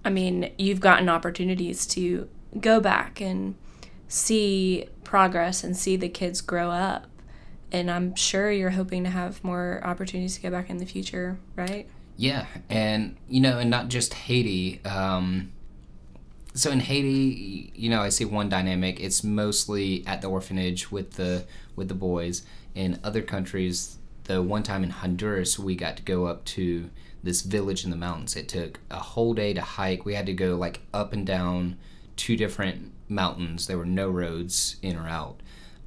i 0.05 0.11
mean 0.11 0.53
you've 0.59 0.81
gotten 0.81 1.09
opportunities 1.09 1.87
to 1.89 2.29
go 2.59 2.81
back 2.81 3.21
and 3.21 3.55
see 4.09 4.87
progress 5.05 5.63
and 5.63 5.77
see 5.77 5.95
the 5.97 6.09
kids 6.09 6.41
grow 6.41 6.71
up. 6.71 7.07
And 7.71 7.89
i'm 7.89 8.17
sure 8.17 8.51
you're 8.51 8.71
hoping 8.71 9.05
to 9.05 9.11
have 9.11 9.45
more 9.45 9.81
opportunities 9.85 10.37
to 10.37 10.43
go 10.43 10.51
back 10.51 10.71
in 10.71 10.79
the 10.79 10.87
future 10.87 11.39
right? 11.55 11.87
Yeah. 12.17 12.47
And 12.69 13.17
you 13.29 13.41
know 13.41 13.59
and 13.59 13.71
not 13.71 13.89
just 13.89 14.15
haiti 14.15 14.83
um 14.85 15.53
so 16.55 16.71
in 16.71 16.81
Haiti, 16.81 17.73
you 17.75 17.89
know, 17.89 18.03
I 18.03 18.09
see 18.09 18.25
one 18.25 18.49
dynamic. 18.49 19.01
It's 19.01 19.23
mostly 19.23 20.05
at 20.07 20.21
the 20.21 20.29
orphanage 20.29 20.91
with 20.91 21.13
the 21.13 21.45
with 21.77 21.89
the 21.89 21.95
boys. 21.95 22.43
In 22.75 23.01
other 23.05 23.23
countries, 23.23 23.99
the 24.25 24.43
one 24.43 24.63
time 24.63 24.85
in 24.85 24.91
Honduras, 24.91 25.59
we 25.59 25.75
got 25.77 25.97
to 25.97 26.03
go 26.03 26.27
up 26.27 26.45
to 26.47 26.91
this 27.23 27.43
village 27.43 27.85
in 27.85 27.91
the 27.91 27.97
mountains. 27.97 28.37
It 28.37 28.49
took 28.49 28.81
a 28.91 28.99
whole 28.99 29.35
day 29.35 29.53
to 29.55 29.61
hike. 29.61 30.05
We 30.05 30.15
had 30.15 30.27
to 30.27 30.33
go 30.33 30.57
like 30.57 30.81
up 30.93 31.13
and 31.13 31.27
down 31.27 31.77
two 32.17 32.37
different 32.37 32.93
mountains. 33.09 33.67
There 33.67 33.79
were 33.79 33.85
no 33.85 34.09
roads 34.09 34.77
in 34.83 34.97
or 34.97 35.09
out. 35.09 35.41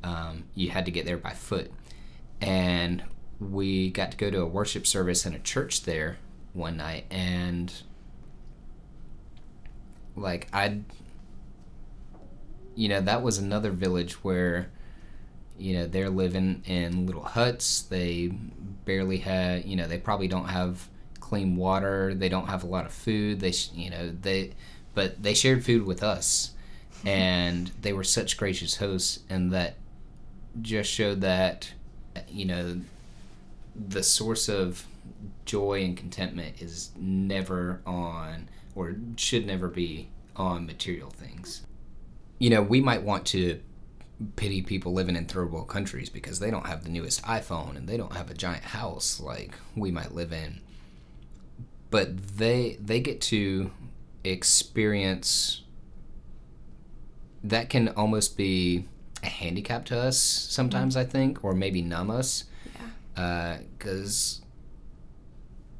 Um, 0.03 0.45
you 0.55 0.69
had 0.69 0.85
to 0.85 0.91
get 0.91 1.05
there 1.05 1.17
by 1.17 1.31
foot. 1.31 1.71
And 2.41 3.03
we 3.39 3.89
got 3.89 4.11
to 4.11 4.17
go 4.17 4.29
to 4.29 4.41
a 4.41 4.45
worship 4.45 4.85
service 4.85 5.25
in 5.25 5.33
a 5.33 5.39
church 5.39 5.83
there 5.83 6.17
one 6.53 6.77
night, 6.77 7.05
and 7.09 7.73
like 10.15 10.47
I'd 10.53 10.83
you 12.75 12.89
know 12.89 13.01
that 13.01 13.21
was 13.21 13.37
another 13.37 13.71
village 13.71 14.13
where 14.23 14.69
you 15.57 15.73
know 15.75 15.87
they're 15.87 16.09
living 16.09 16.63
in 16.65 17.05
little 17.05 17.23
huts. 17.23 17.81
They 17.83 18.27
barely 18.85 19.17
have 19.19 19.65
you 19.65 19.75
know 19.75 19.87
they 19.87 19.97
probably 19.99 20.27
don't 20.27 20.47
have 20.49 20.87
clean 21.19 21.55
water. 21.55 22.13
They 22.13 22.29
don't 22.29 22.47
have 22.47 22.63
a 22.63 22.67
lot 22.67 22.85
of 22.85 22.93
food. 22.93 23.39
They 23.39 23.51
sh- 23.51 23.71
you 23.73 23.89
know 23.89 24.11
they 24.21 24.51
but 24.93 25.21
they 25.21 25.33
shared 25.33 25.63
food 25.65 25.85
with 25.85 26.03
us. 26.03 26.51
And 27.05 27.69
they 27.81 27.91
were 27.91 28.05
such 28.05 28.37
gracious 28.37 28.77
hosts 28.77 29.19
and 29.29 29.51
that 29.51 29.75
just 30.61 30.89
showed 30.89 31.19
that 31.19 31.73
you 32.29 32.45
know 32.45 32.79
the 33.75 34.03
source 34.03 34.47
of 34.47 34.85
joy 35.45 35.83
and 35.83 35.97
contentment 35.97 36.61
is 36.61 36.91
never 36.97 37.81
on 37.85 38.47
or 38.75 38.95
should 39.15 39.45
never 39.45 39.67
be 39.67 40.09
on 40.35 40.65
material 40.65 41.09
things 41.09 41.65
you 42.39 42.49
know 42.49 42.61
we 42.61 42.81
might 42.81 43.03
want 43.03 43.25
to 43.25 43.59
pity 44.35 44.61
people 44.61 44.93
living 44.93 45.15
in 45.15 45.25
third 45.25 45.51
world 45.51 45.67
countries 45.67 46.09
because 46.09 46.39
they 46.39 46.49
don't 46.49 46.67
have 46.67 46.83
the 46.83 46.89
newest 46.89 47.21
iphone 47.23 47.75
and 47.75 47.87
they 47.87 47.97
don't 47.97 48.15
have 48.15 48.29
a 48.29 48.33
giant 48.33 48.63
house 48.63 49.19
like 49.19 49.55
we 49.75 49.91
might 49.91 50.13
live 50.13 50.31
in 50.31 50.61
but 51.89 52.37
they 52.37 52.77
they 52.81 52.99
get 52.99 53.21
to 53.21 53.71
experience 54.23 55.63
that 57.43 57.69
can 57.69 57.89
almost 57.89 58.37
be 58.37 58.85
a 59.21 59.27
handicap 59.27 59.85
to 59.85 59.97
us 59.97 60.17
sometimes, 60.17 60.95
I 60.95 61.03
think, 61.03 61.43
or 61.43 61.53
maybe 61.53 61.81
numb 61.81 62.09
us. 62.09 62.45
Yeah. 63.15 63.57
Because, 63.77 64.41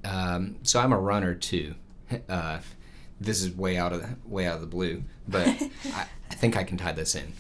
uh, 0.03 0.10
um, 0.10 0.58
so 0.63 0.79
I'm 0.79 0.91
a 0.93 0.99
runner 0.99 1.36
too. 1.36 1.75
Uh, 2.29 2.60
this 3.24 3.42
is 3.42 3.56
way 3.56 3.78
out 3.78 3.94
of 3.94 4.02
the, 4.02 4.16
way 4.26 4.46
out 4.46 4.56
of 4.56 4.62
the 4.62 4.68
blue, 4.68 5.04
but 5.28 5.48
I, 5.94 6.08
I 6.32 6.36
think 6.36 6.58
I 6.58 6.64
can 6.64 6.78
tie 6.78 6.92
this 6.92 7.16
in. 7.16 7.34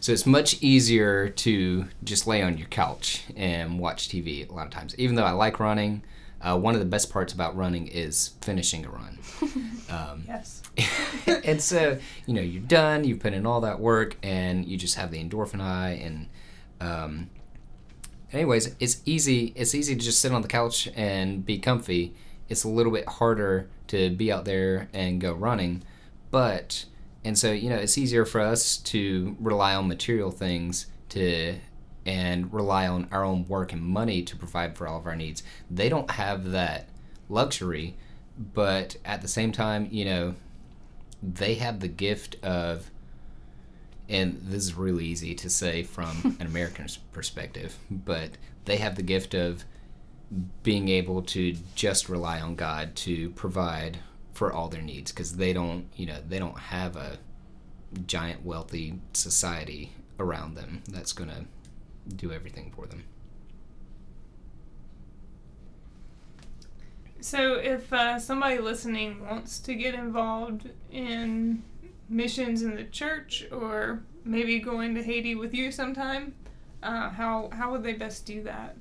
so 0.00 0.12
it's 0.12 0.26
much 0.26 0.62
easier 0.62 1.28
to 1.28 1.86
just 2.04 2.26
lay 2.26 2.42
on 2.42 2.58
your 2.58 2.68
couch 2.68 3.24
and 3.36 3.78
watch 3.78 4.08
TV 4.08 4.48
a 4.48 4.52
lot 4.52 4.66
of 4.66 4.72
times. 4.72 4.94
Even 4.98 5.16
though 5.16 5.24
I 5.24 5.32
like 5.32 5.60
running, 5.60 6.02
uh, 6.42 6.58
one 6.58 6.74
of 6.74 6.80
the 6.80 6.86
best 6.86 7.10
parts 7.10 7.32
about 7.32 7.56
running 7.56 7.86
is 7.86 8.32
finishing 8.40 8.84
a 8.86 8.90
run. 8.90 9.18
Um, 9.90 10.22
yes. 10.28 10.62
and 11.44 11.60
so, 11.60 11.98
you 12.24 12.32
know, 12.32 12.40
you're 12.40 12.62
done, 12.62 13.02
you've 13.02 13.18
put 13.18 13.32
in 13.32 13.44
all 13.44 13.62
that 13.62 13.80
work, 13.80 14.16
and 14.22 14.64
you 14.64 14.76
just 14.76 14.94
have 14.94 15.10
the 15.10 15.20
endorphin 15.20 15.60
high. 15.60 16.00
And, 16.00 16.28
um, 16.80 17.28
anyways, 18.32 18.76
it's 18.78 19.02
easy. 19.04 19.52
It's 19.56 19.74
easy 19.74 19.96
to 19.96 20.00
just 20.00 20.20
sit 20.20 20.30
on 20.30 20.42
the 20.42 20.48
couch 20.48 20.88
and 20.94 21.44
be 21.44 21.58
comfy. 21.58 22.14
It's 22.50 22.64
a 22.64 22.68
little 22.68 22.92
bit 22.92 23.08
harder 23.08 23.68
to 23.88 24.10
be 24.10 24.30
out 24.30 24.44
there 24.44 24.88
and 24.92 25.20
go 25.20 25.32
running, 25.32 25.82
but 26.30 26.84
and 27.24 27.38
so 27.38 27.52
you 27.52 27.70
know 27.70 27.76
it's 27.76 27.96
easier 27.96 28.24
for 28.24 28.40
us 28.40 28.76
to 28.76 29.36
rely 29.40 29.74
on 29.74 29.88
material 29.88 30.30
things 30.30 30.86
to 31.10 31.56
and 32.06 32.52
rely 32.52 32.86
on 32.86 33.08
our 33.12 33.24
own 33.24 33.46
work 33.46 33.72
and 33.72 33.82
money 33.82 34.22
to 34.22 34.36
provide 34.36 34.76
for 34.76 34.86
all 34.86 34.98
of 34.98 35.06
our 35.06 35.16
needs. 35.16 35.42
They 35.70 35.88
don't 35.88 36.10
have 36.12 36.50
that 36.50 36.88
luxury, 37.28 37.96
but 38.36 38.96
at 39.04 39.22
the 39.22 39.28
same 39.28 39.52
time, 39.52 39.88
you 39.90 40.04
know, 40.04 40.34
they 41.22 41.54
have 41.54 41.80
the 41.80 41.88
gift 41.88 42.36
of 42.42 42.90
and 44.08 44.40
this 44.42 44.64
is 44.64 44.74
really 44.74 45.06
easy 45.06 45.34
to 45.36 45.48
say 45.48 45.84
from 45.84 46.36
an 46.40 46.46
American's 46.46 46.96
perspective, 46.96 47.78
but 47.90 48.30
they 48.64 48.76
have 48.76 48.96
the 48.96 49.02
gift 49.02 49.34
of 49.34 49.64
being 50.62 50.88
able 50.88 51.22
to 51.22 51.56
just 51.74 52.08
rely 52.08 52.40
on 52.40 52.54
God 52.54 52.94
to 52.96 53.30
provide 53.30 53.98
for 54.32 54.52
all 54.52 54.68
their 54.68 54.82
needs 54.82 55.10
because 55.10 55.36
they 55.36 55.52
don't, 55.52 55.86
you 55.96 56.06
know, 56.06 56.18
they 56.26 56.38
don't 56.38 56.58
have 56.58 56.96
a 56.96 57.18
giant 58.06 58.44
wealthy 58.44 59.00
society 59.12 59.92
around 60.18 60.54
them 60.54 60.82
that's 60.88 61.12
going 61.12 61.30
to 61.30 61.44
do 62.14 62.32
everything 62.32 62.72
for 62.74 62.86
them. 62.86 63.04
So, 67.20 67.54
if 67.56 67.92
uh, 67.92 68.18
somebody 68.18 68.58
listening 68.58 69.26
wants 69.26 69.58
to 69.60 69.74
get 69.74 69.94
involved 69.94 70.70
in 70.90 71.62
missions 72.08 72.62
in 72.62 72.76
the 72.76 72.84
church, 72.84 73.46
or 73.52 74.02
maybe 74.24 74.58
going 74.58 74.94
to 74.94 75.02
Haiti 75.02 75.34
with 75.34 75.52
you 75.52 75.70
sometime, 75.70 76.34
uh, 76.82 77.10
how 77.10 77.50
how 77.52 77.72
would 77.72 77.82
they 77.82 77.92
best 77.92 78.24
do 78.24 78.42
that? 78.44 78.76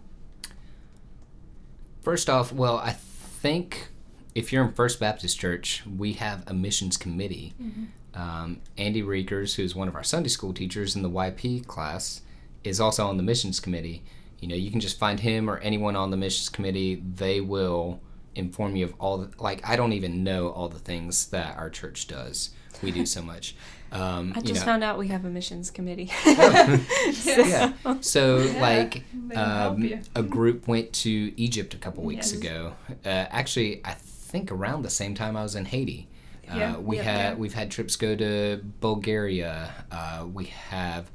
First 2.01 2.29
off, 2.29 2.51
well, 2.51 2.77
I 2.77 2.91
think 2.91 3.89
if 4.35 4.53
you're 4.53 4.65
in 4.65 4.73
First 4.73 4.99
Baptist 4.99 5.39
Church, 5.39 5.83
we 5.85 6.13
have 6.13 6.43
a 6.47 6.53
missions 6.53 6.97
committee. 6.97 7.53
Mm-hmm. 7.61 8.19
Um, 8.19 8.61
Andy 8.77 9.01
Reekers, 9.01 9.55
who's 9.55 9.75
one 9.75 9.87
of 9.87 9.95
our 9.95 10.03
Sunday 10.03 10.29
school 10.29 10.53
teachers 10.53 10.95
in 10.95 11.03
the 11.03 11.09
YP 11.09 11.65
class, 11.67 12.21
is 12.63 12.79
also 12.79 13.07
on 13.07 13.17
the 13.17 13.23
missions 13.23 13.59
committee. 13.59 14.03
You 14.39 14.47
know, 14.47 14.55
you 14.55 14.71
can 14.71 14.79
just 14.79 14.97
find 14.97 15.19
him 15.19 15.49
or 15.49 15.57
anyone 15.59 15.95
on 15.95 16.11
the 16.11 16.17
missions 16.17 16.49
committee. 16.49 16.95
They 16.95 17.41
will 17.41 17.99
inform 18.35 18.75
you 18.75 18.85
of 18.85 18.93
all 18.99 19.17
the, 19.17 19.31
like 19.41 19.67
I 19.67 19.75
don't 19.75 19.93
even 19.93 20.23
know 20.23 20.49
all 20.49 20.69
the 20.69 20.79
things 20.79 21.27
that 21.27 21.57
our 21.57 21.69
church 21.69 22.07
does. 22.07 22.51
We 22.81 22.91
do 22.91 23.05
so 23.05 23.21
much. 23.21 23.55
Um, 23.91 24.33
I 24.35 24.41
just 24.41 24.61
know. 24.61 24.65
found 24.65 24.83
out 24.83 24.97
we 24.97 25.07
have 25.07 25.25
a 25.25 25.29
missions 25.29 25.71
committee. 25.71 26.11
oh. 26.25 26.85
so. 27.13 27.41
Yeah. 27.41 27.73
So 28.01 28.37
yeah, 28.39 28.61
like 28.61 29.03
um, 29.35 30.01
a 30.15 30.23
group 30.23 30.67
went 30.67 30.93
to 30.93 31.33
Egypt 31.41 31.73
a 31.73 31.77
couple 31.77 32.03
weeks 32.03 32.31
yes. 32.31 32.41
ago. 32.41 32.73
Uh, 33.05 33.09
actually, 33.09 33.81
I 33.83 33.93
think 33.93 34.51
around 34.51 34.83
the 34.83 34.89
same 34.89 35.15
time 35.15 35.35
I 35.35 35.43
was 35.43 35.55
in 35.55 35.65
Haiti. 35.65 36.07
Uh, 36.51 36.57
yeah, 36.57 36.77
we 36.77 36.97
yeah, 36.97 37.03
had 37.03 37.39
we've 37.39 37.53
had 37.53 37.71
trips 37.71 37.95
go 37.95 38.15
to 38.15 38.61
Bulgaria. 38.79 39.73
Uh, 39.91 40.25
we 40.31 40.45
have 40.45 41.09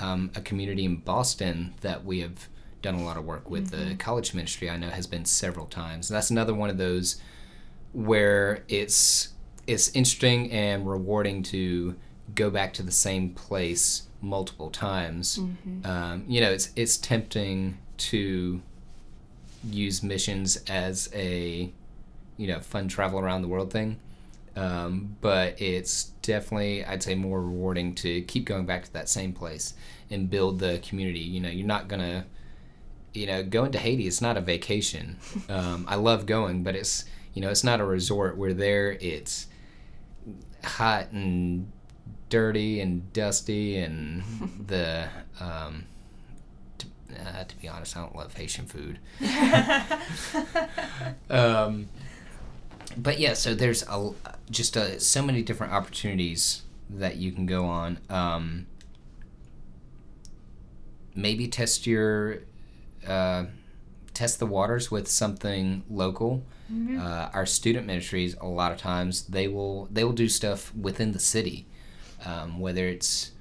um, 0.00 0.30
a 0.34 0.40
community 0.40 0.84
in 0.84 0.96
Boston 0.96 1.74
that 1.80 2.04
we 2.04 2.20
have 2.20 2.48
done 2.82 2.94
a 2.94 3.04
lot 3.04 3.16
of 3.16 3.24
work 3.24 3.50
with. 3.50 3.70
Mm-hmm. 3.70 3.90
The 3.90 3.94
college 3.96 4.34
ministry 4.34 4.70
I 4.70 4.76
know 4.76 4.88
has 4.88 5.06
been 5.06 5.24
several 5.24 5.66
times. 5.66 6.10
And 6.10 6.16
that's 6.16 6.30
another 6.30 6.54
one 6.54 6.70
of 6.70 6.78
those 6.78 7.20
where 7.92 8.64
it's 8.68 9.30
it's 9.66 9.88
interesting 9.90 10.50
and 10.50 10.88
rewarding 10.88 11.42
to 11.44 11.96
go 12.34 12.50
back 12.50 12.72
to 12.74 12.82
the 12.82 12.92
same 12.92 13.30
place 13.30 14.08
multiple 14.20 14.70
times. 14.70 15.38
Mm-hmm. 15.38 15.86
Um, 15.86 16.24
you 16.28 16.40
know, 16.40 16.50
it's 16.50 16.70
it's 16.76 16.96
tempting 16.96 17.78
to 17.98 18.62
use 19.64 20.02
missions 20.02 20.56
as 20.68 21.10
a 21.14 21.72
you 22.36 22.46
know 22.46 22.60
fun 22.60 22.88
travel 22.88 23.20
around 23.20 23.42
the 23.42 23.48
world 23.48 23.72
thing. 23.72 23.98
Um, 24.56 25.16
but 25.20 25.60
it's 25.60 26.06
definitely, 26.22 26.84
I'd 26.84 27.02
say, 27.02 27.14
more 27.14 27.40
rewarding 27.40 27.94
to 27.96 28.22
keep 28.22 28.46
going 28.46 28.66
back 28.66 28.84
to 28.84 28.92
that 28.94 29.08
same 29.08 29.32
place 29.32 29.74
and 30.10 30.28
build 30.28 30.58
the 30.58 30.80
community. 30.86 31.20
You 31.20 31.40
know, 31.40 31.48
you're 31.48 31.66
not 31.66 31.86
gonna, 31.86 32.26
you 33.14 33.26
know, 33.26 33.44
going 33.44 33.72
to 33.72 33.78
Haiti. 33.78 34.06
It's 34.06 34.20
not 34.20 34.36
a 34.36 34.40
vacation. 34.40 35.18
Um, 35.48 35.84
I 35.88 35.96
love 35.96 36.26
going, 36.26 36.62
but 36.62 36.74
it's 36.74 37.04
you 37.34 37.42
know, 37.42 37.50
it's 37.50 37.64
not 37.64 37.80
a 37.80 37.84
resort. 37.84 38.36
We're 38.36 38.52
there. 38.54 38.92
It's 39.00 39.46
hot 40.64 41.10
and 41.12 41.70
dirty 42.30 42.80
and 42.80 43.12
dusty, 43.12 43.76
and 43.76 44.22
the 44.66 45.08
um, 45.38 45.84
to, 46.78 46.86
uh, 47.20 47.44
to 47.44 47.56
be 47.56 47.68
honest, 47.68 47.96
I 47.96 48.00
don't 48.00 48.16
love 48.16 48.34
Haitian 48.34 48.66
food. 48.66 48.98
um, 51.30 51.88
but 52.96 53.18
yeah, 53.18 53.34
so 53.34 53.54
there's 53.54 53.82
a 53.82 54.12
just 54.50 54.76
a, 54.76 54.98
so 54.98 55.22
many 55.22 55.42
different 55.42 55.72
opportunities 55.72 56.62
that 56.88 57.16
you 57.16 57.32
can 57.32 57.46
go 57.46 57.66
on. 57.66 57.98
Um, 58.08 58.66
maybe 61.14 61.48
test 61.48 61.86
your 61.86 62.38
uh, 63.06 63.44
test 64.14 64.38
the 64.38 64.46
waters 64.46 64.90
with 64.90 65.08
something 65.08 65.82
local. 65.88 66.42
Mm-hmm. 66.72 67.00
Uh, 67.00 67.30
our 67.32 67.46
student 67.46 67.86
ministries, 67.86 68.36
a 68.40 68.46
lot 68.46 68.72
of 68.72 68.78
times, 68.78 69.24
they 69.24 69.48
will 69.48 69.88
they 69.90 70.04
will 70.04 70.12
do 70.12 70.28
stuff 70.28 70.74
within 70.74 71.12
the 71.12 71.18
city, 71.18 71.66
um, 72.24 72.60
whether 72.60 72.86
it's 72.86 73.32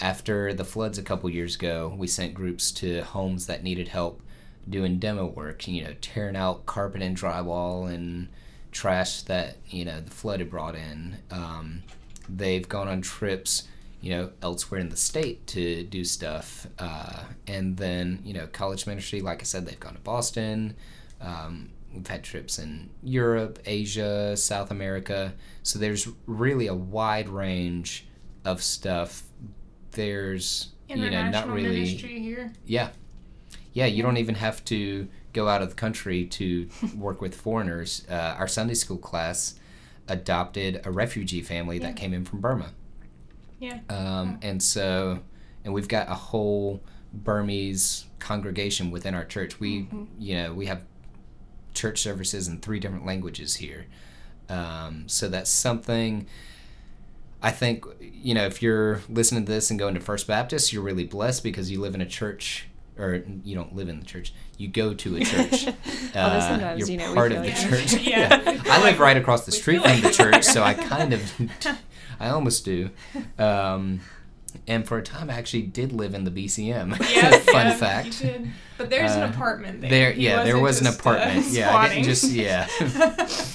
after 0.00 0.52
the 0.52 0.64
floods 0.64 0.98
a 0.98 1.02
couple 1.02 1.28
years 1.30 1.54
ago, 1.54 1.94
we 1.96 2.06
sent 2.06 2.34
groups 2.34 2.70
to 2.72 3.02
homes 3.02 3.46
that 3.46 3.62
needed 3.62 3.88
help 3.88 4.20
doing 4.68 4.98
demo 4.98 5.26
work, 5.26 5.66
you 5.68 5.84
know, 5.84 5.94
tearing 6.00 6.36
out 6.36 6.66
carpet 6.66 7.02
and 7.02 7.16
drywall 7.16 7.92
and 7.92 8.28
trash 8.72 9.22
that 9.22 9.56
you 9.68 9.86
know 9.86 10.00
the 10.00 10.10
flood 10.10 10.40
had 10.40 10.50
brought 10.50 10.74
in. 10.74 11.16
Um, 11.30 11.82
they've 12.28 12.68
gone 12.68 12.88
on 12.88 13.00
trips, 13.00 13.66
you 14.00 14.10
know, 14.10 14.30
elsewhere 14.42 14.80
in 14.80 14.90
the 14.90 14.96
state 14.96 15.46
to 15.48 15.84
do 15.84 16.04
stuff, 16.04 16.66
uh, 16.78 17.24
and 17.46 17.76
then 17.76 18.20
you 18.24 18.34
know, 18.34 18.46
college 18.48 18.86
ministry. 18.86 19.20
Like 19.20 19.40
I 19.40 19.44
said, 19.44 19.66
they've 19.66 19.80
gone 19.80 19.94
to 19.94 20.00
Boston. 20.00 20.76
Um, 21.20 21.70
had 22.04 22.22
trips 22.22 22.58
in 22.58 22.90
Europe, 23.02 23.58
Asia, 23.66 24.36
South 24.36 24.70
America. 24.70 25.34
So 25.62 25.78
there's 25.78 26.08
really 26.26 26.66
a 26.66 26.74
wide 26.74 27.28
range 27.28 28.06
of 28.44 28.62
stuff. 28.62 29.22
There's 29.92 30.68
you 30.88 30.96
know 30.96 31.30
not 31.30 31.48
really 31.48 31.84
Yeah, 32.64 32.90
yeah. 33.72 33.86
You 33.86 34.02
don't 34.02 34.18
even 34.18 34.34
have 34.36 34.64
to 34.66 35.08
go 35.32 35.48
out 35.48 35.62
of 35.62 35.68
the 35.68 35.74
country 35.74 36.24
to 36.24 36.68
work 36.96 37.20
with 37.20 37.34
foreigners. 37.34 38.06
Uh, 38.10 38.36
our 38.38 38.48
Sunday 38.48 38.74
school 38.74 38.98
class 38.98 39.54
adopted 40.08 40.80
a 40.84 40.90
refugee 40.90 41.42
family 41.42 41.78
yeah. 41.78 41.86
that 41.86 41.96
came 41.96 42.14
in 42.14 42.24
from 42.24 42.40
Burma. 42.40 42.70
Yeah. 43.58 43.80
Um, 43.88 44.38
and 44.42 44.62
so, 44.62 45.20
and 45.64 45.72
we've 45.72 45.88
got 45.88 46.08
a 46.08 46.14
whole 46.14 46.82
Burmese 47.12 48.06
congregation 48.18 48.90
within 48.90 49.14
our 49.14 49.24
church. 49.24 49.58
We, 49.58 49.82
mm-hmm. 49.82 50.04
you 50.18 50.34
know, 50.36 50.52
we 50.52 50.66
have 50.66 50.82
church 51.76 52.00
services 52.00 52.48
in 52.48 52.58
three 52.58 52.80
different 52.80 53.06
languages 53.06 53.56
here. 53.56 53.86
Um, 54.48 55.08
so 55.08 55.28
that's 55.28 55.50
something 55.50 56.26
I 57.42 57.50
think, 57.50 57.84
you 58.00 58.34
know, 58.34 58.46
if 58.46 58.62
you're 58.62 59.02
listening 59.08 59.44
to 59.44 59.52
this 59.52 59.70
and 59.70 59.78
going 59.78 59.94
to 59.94 60.00
First 60.00 60.26
Baptist, 60.26 60.72
you're 60.72 60.82
really 60.82 61.04
blessed 61.04 61.42
because 61.44 61.70
you 61.70 61.80
live 61.80 61.94
in 61.94 62.00
a 62.00 62.06
church, 62.06 62.66
or 62.98 63.22
you 63.44 63.54
don't 63.54 63.74
live 63.74 63.88
in 63.88 64.00
the 64.00 64.06
church, 64.06 64.32
you 64.56 64.68
go 64.68 64.94
to 64.94 65.16
a 65.16 65.20
church. 65.20 65.68
uh, 66.14 66.74
you're 66.76 66.88
you 66.88 66.96
know, 66.96 67.14
part 67.14 67.32
of 67.32 67.42
the 67.42 67.52
church. 67.52 67.92
yeah. 68.02 68.42
yeah. 68.42 68.62
I 68.66 68.82
live 68.82 68.98
right 68.98 69.16
across 69.16 69.44
the 69.44 69.52
street 69.52 69.82
from 69.82 70.00
the 70.00 70.10
church, 70.10 70.44
so 70.44 70.62
I 70.62 70.74
kind 70.74 71.12
of, 71.12 71.32
I 72.20 72.30
almost 72.30 72.64
do. 72.64 72.90
Um, 73.38 74.00
and 74.66 74.86
for 74.86 74.98
a 74.98 75.02
time, 75.02 75.30
I 75.30 75.34
actually 75.34 75.62
did 75.62 75.92
live 75.92 76.14
in 76.14 76.24
the 76.24 76.30
BCM. 76.30 76.98
Yeah, 77.10 77.30
Fun 77.38 77.66
yeah, 77.66 77.74
fact. 77.74 78.26
But 78.78 78.90
there's 78.90 79.12
uh, 79.12 79.20
an 79.20 79.30
apartment 79.30 79.80
there. 79.80 79.90
There, 79.90 80.12
yeah, 80.12 80.44
there 80.44 80.58
was 80.58 80.80
an 80.80 80.86
apartment. 80.86 81.46
Uh, 81.46 81.50
yeah, 81.50 81.76
I 81.76 81.88
didn't 81.88 82.04
just 82.04 82.30
yeah. 82.30 82.68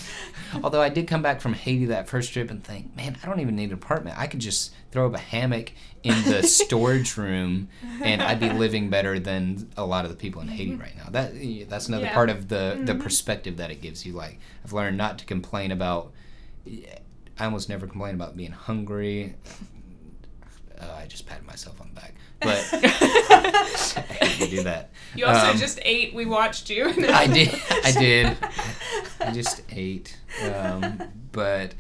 Although 0.64 0.82
I 0.82 0.90
did 0.90 1.08
come 1.08 1.22
back 1.22 1.42
from 1.42 1.54
Haiti 1.54 1.86
that 1.86 2.10
first 2.10 2.34
trip 2.34 2.52
and 2.52 2.64
think, 2.64 2.96
man, 2.96 3.18
I 3.24 3.26
don't 3.26 3.40
even 3.40 3.56
need 3.56 3.70
an 3.70 3.74
apartment. 3.74 4.18
I 4.18 4.28
could 4.28 4.40
just 4.40 4.74
throw 4.92 5.08
up 5.08 5.14
a 5.14 5.18
hammock 5.18 5.72
in 6.04 6.22
the 6.24 6.44
storage 6.44 7.16
room, 7.16 7.70
and 8.04 8.22
I'd 8.22 8.40
be 8.40 8.50
living 8.50 8.90
better 8.90 9.20
than 9.20 9.70
a 9.78 9.86
lot 9.86 10.04
of 10.04 10.12
the 10.12 10.18
people 10.18 10.42
in 10.42 10.48
Haiti 10.48 10.76
right 10.76 10.96
now. 10.98 11.10
That 11.10 11.34
that's 11.70 11.88
another 11.88 12.06
yeah. 12.06 12.14
part 12.14 12.30
of 12.30 12.48
the 12.48 12.82
the 12.84 12.94
mm-hmm. 12.94 13.02
perspective 13.02 13.58
that 13.58 13.72
it 13.72 13.82
gives 13.82 14.06
you. 14.06 14.14
Like 14.14 14.40
I've 14.64 14.74
learned 14.74 14.98
not 14.98 15.20
to 15.20 15.26
complain 15.26 15.72
about. 15.72 16.12
I 17.40 17.46
almost 17.46 17.70
never 17.70 17.88
complain 17.88 18.16
about 18.16 18.36
being 18.36 18.52
hungry. 18.52 19.36
Uh, 20.82 20.96
I 20.98 21.06
just 21.06 21.26
patted 21.26 21.46
myself 21.46 21.80
on 21.80 21.90
the 21.94 22.02
back, 22.02 22.16
but 22.40 22.68
I 22.74 24.26
hate 24.26 24.46
to 24.46 24.50
do 24.50 24.64
that. 24.64 24.92
You 25.16 25.26
also 25.26 25.52
um, 25.52 25.58
just 25.58 25.80
ate. 25.84 26.14
We 26.14 26.26
watched 26.26 26.70
you. 26.70 26.86
I 27.10 27.28
did. 27.28 27.62
I 27.84 27.92
did. 28.00 28.38
I 29.20 29.32
just 29.32 29.62
ate. 29.70 30.18
Um, 30.52 31.02
but 31.32 31.76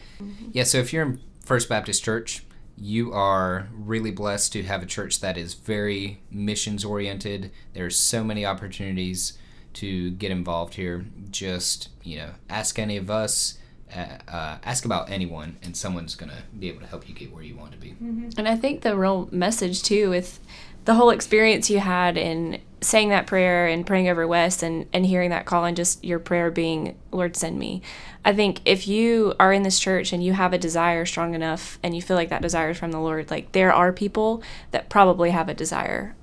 yeah, 0.51 0.63
so 0.63 0.77
if 0.77 0.93
you're 0.93 1.03
in 1.03 1.19
First 1.43 1.67
Baptist 1.67 2.03
Church, 2.03 2.45
you 2.77 3.11
are 3.11 3.69
really 3.73 4.11
blessed 4.11 4.53
to 4.53 4.63
have 4.63 4.83
a 4.83 4.85
church 4.85 5.19
that 5.21 5.37
is 5.37 5.53
very 5.55 6.21
missions 6.29 6.85
oriented. 6.85 7.51
There's 7.73 7.97
so 7.97 8.23
many 8.23 8.45
opportunities 8.45 9.37
to 9.73 10.11
get 10.11 10.31
involved 10.31 10.75
here. 10.75 11.05
Just 11.31 11.89
you 12.03 12.17
know, 12.17 12.29
ask 12.49 12.77
any 12.77 12.97
of 12.97 13.09
us. 13.09 13.57
Uh, 13.95 14.31
uh, 14.31 14.57
ask 14.63 14.85
about 14.85 15.09
anyone, 15.09 15.57
and 15.61 15.75
someone's 15.75 16.15
gonna 16.15 16.43
be 16.57 16.69
able 16.69 16.79
to 16.79 16.87
help 16.87 17.09
you 17.09 17.15
get 17.15 17.33
where 17.33 17.43
you 17.43 17.55
want 17.55 17.71
to 17.73 17.77
be. 17.77 17.89
Mm-hmm. 17.89 18.29
And 18.37 18.47
I 18.47 18.55
think 18.55 18.81
the 18.81 18.95
real 18.95 19.27
message 19.31 19.83
too, 19.83 20.09
with 20.09 20.39
the 20.85 20.95
whole 20.95 21.09
experience 21.09 21.69
you 21.69 21.79
had 21.79 22.17
in 22.17 22.59
saying 22.81 23.09
that 23.09 23.27
prayer 23.27 23.67
and 23.67 23.85
praying 23.85 24.09
over 24.09 24.27
Wes 24.27 24.63
and, 24.63 24.87
and 24.91 25.05
hearing 25.05 25.29
that 25.29 25.45
call 25.45 25.65
and 25.65 25.77
just 25.77 26.03
your 26.03 26.17
prayer 26.17 26.49
being, 26.49 26.97
Lord, 27.11 27.37
send 27.37 27.59
me. 27.59 27.83
I 28.25 28.33
think 28.33 28.61
if 28.65 28.87
you 28.87 29.35
are 29.39 29.53
in 29.53 29.61
this 29.61 29.79
church 29.79 30.11
and 30.11 30.23
you 30.23 30.33
have 30.33 30.53
a 30.53 30.57
desire 30.57 31.05
strong 31.05 31.35
enough 31.35 31.77
and 31.83 31.95
you 31.95 32.01
feel 32.01 32.17
like 32.17 32.29
that 32.29 32.41
desire 32.41 32.71
is 32.71 32.79
from 32.79 32.91
the 32.91 32.99
Lord, 32.99 33.29
like 33.29 33.51
there 33.51 33.71
are 33.71 33.93
people 33.93 34.41
that 34.71 34.89
probably 34.89 35.29
have 35.29 35.47
a 35.47 35.53
desire 35.53 36.15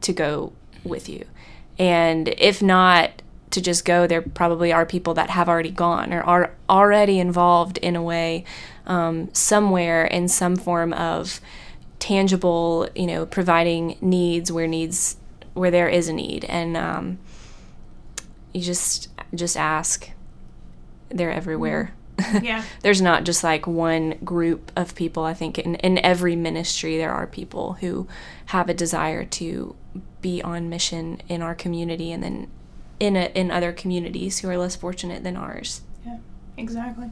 to 0.00 0.12
go 0.12 0.52
with 0.82 1.08
you. 1.08 1.24
And 1.78 2.28
if 2.36 2.60
not 2.60 3.22
to 3.52 3.60
just 3.60 3.84
go, 3.84 4.06
there 4.06 4.22
probably 4.22 4.72
are 4.72 4.84
people 4.84 5.14
that 5.14 5.30
have 5.30 5.48
already 5.48 5.70
gone 5.70 6.12
or 6.12 6.22
are 6.22 6.54
already 6.68 7.18
involved 7.18 7.78
in 7.78 7.96
a 7.96 8.02
way, 8.02 8.44
um, 8.86 9.32
somewhere 9.34 10.04
in 10.04 10.28
some 10.28 10.56
form 10.56 10.92
of 10.92 11.40
tangible, 11.98 12.88
you 12.96 13.06
know, 13.06 13.24
providing 13.24 13.96
needs 14.00 14.50
where 14.50 14.66
needs 14.66 15.16
where 15.54 15.70
there 15.70 15.88
is 15.88 16.08
a 16.08 16.12
need, 16.12 16.44
and 16.46 16.76
um, 16.76 17.18
you 18.52 18.60
just 18.60 19.08
just 19.34 19.56
ask. 19.56 20.10
They're 21.10 21.32
everywhere. 21.32 21.94
Yeah. 22.42 22.62
There's 22.82 23.02
not 23.02 23.24
just 23.24 23.42
like 23.44 23.66
one 23.66 24.18
group 24.24 24.72
of 24.76 24.94
people. 24.94 25.24
I 25.24 25.34
think 25.34 25.58
in, 25.58 25.74
in 25.76 25.98
every 25.98 26.36
ministry 26.36 26.96
there 26.96 27.12
are 27.12 27.26
people 27.26 27.74
who 27.74 28.06
have 28.46 28.68
a 28.68 28.74
desire 28.74 29.24
to 29.24 29.74
be 30.20 30.40
on 30.42 30.68
mission 30.68 31.20
in 31.28 31.42
our 31.42 31.54
community 31.54 32.12
and 32.12 32.22
then 32.22 32.50
in 33.02 33.16
a, 33.16 33.30
in 33.34 33.50
other 33.50 33.72
communities 33.72 34.38
who 34.38 34.48
are 34.48 34.56
less 34.56 34.76
fortunate 34.76 35.24
than 35.24 35.36
ours. 35.36 35.80
Yeah, 36.06 36.18
exactly. 36.56 37.10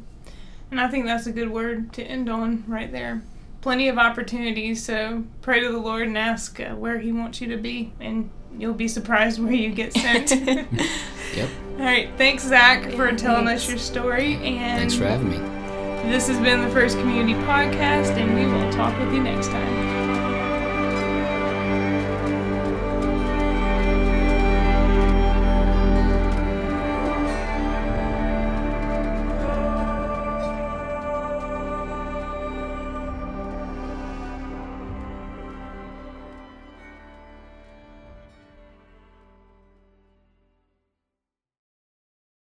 And 0.70 0.81
I 0.81 0.88
think 0.88 1.07
that's 1.07 1.26
a 1.26 1.33
good 1.33 1.50
word 1.50 1.92
to 1.94 2.03
end 2.05 2.29
on 2.29 2.64
right 2.68 2.92
there 2.92 3.22
plenty 3.61 3.88
of 3.88 3.98
opportunities. 3.98 4.85
So 4.85 5.24
pray 5.42 5.61
to 5.61 5.70
the 5.70 5.79
Lord 5.79 6.07
and 6.07 6.16
ask 6.16 6.61
uh, 6.61 6.70
where 6.70 6.98
He 6.98 7.12
wants 7.12 7.40
you 7.40 7.48
to 7.48 7.57
be, 7.57 7.92
and 8.00 8.31
you'll 8.57 8.74
be 8.74 8.88
surprised 8.88 9.42
where 9.42 9.53
you 9.53 9.70
get 9.70 9.92
sent. 9.92 10.31
yep. 11.35 11.48
All 11.79 11.85
right. 11.85 12.11
Thanks, 12.16 12.44
Zach, 12.44 12.90
for 12.92 13.12
telling 13.12 13.46
thanks. 13.46 13.64
us 13.64 13.68
your 13.68 13.79
story. 13.79 14.35
And 14.37 14.81
thanks 14.81 14.94
for 14.94 15.05
having 15.05 15.31
me. 15.31 15.38
This 16.11 16.29
has 16.29 16.38
been 16.38 16.62
the 16.62 16.70
First 16.70 16.98
Community 16.98 17.35
Podcast, 17.44 18.16
and 18.16 18.35
we 18.35 18.46
will 18.46 18.72
talk 18.72 18.98
with 18.98 19.12
you 19.12 19.22
next 19.22 19.48
time. 19.48 20.00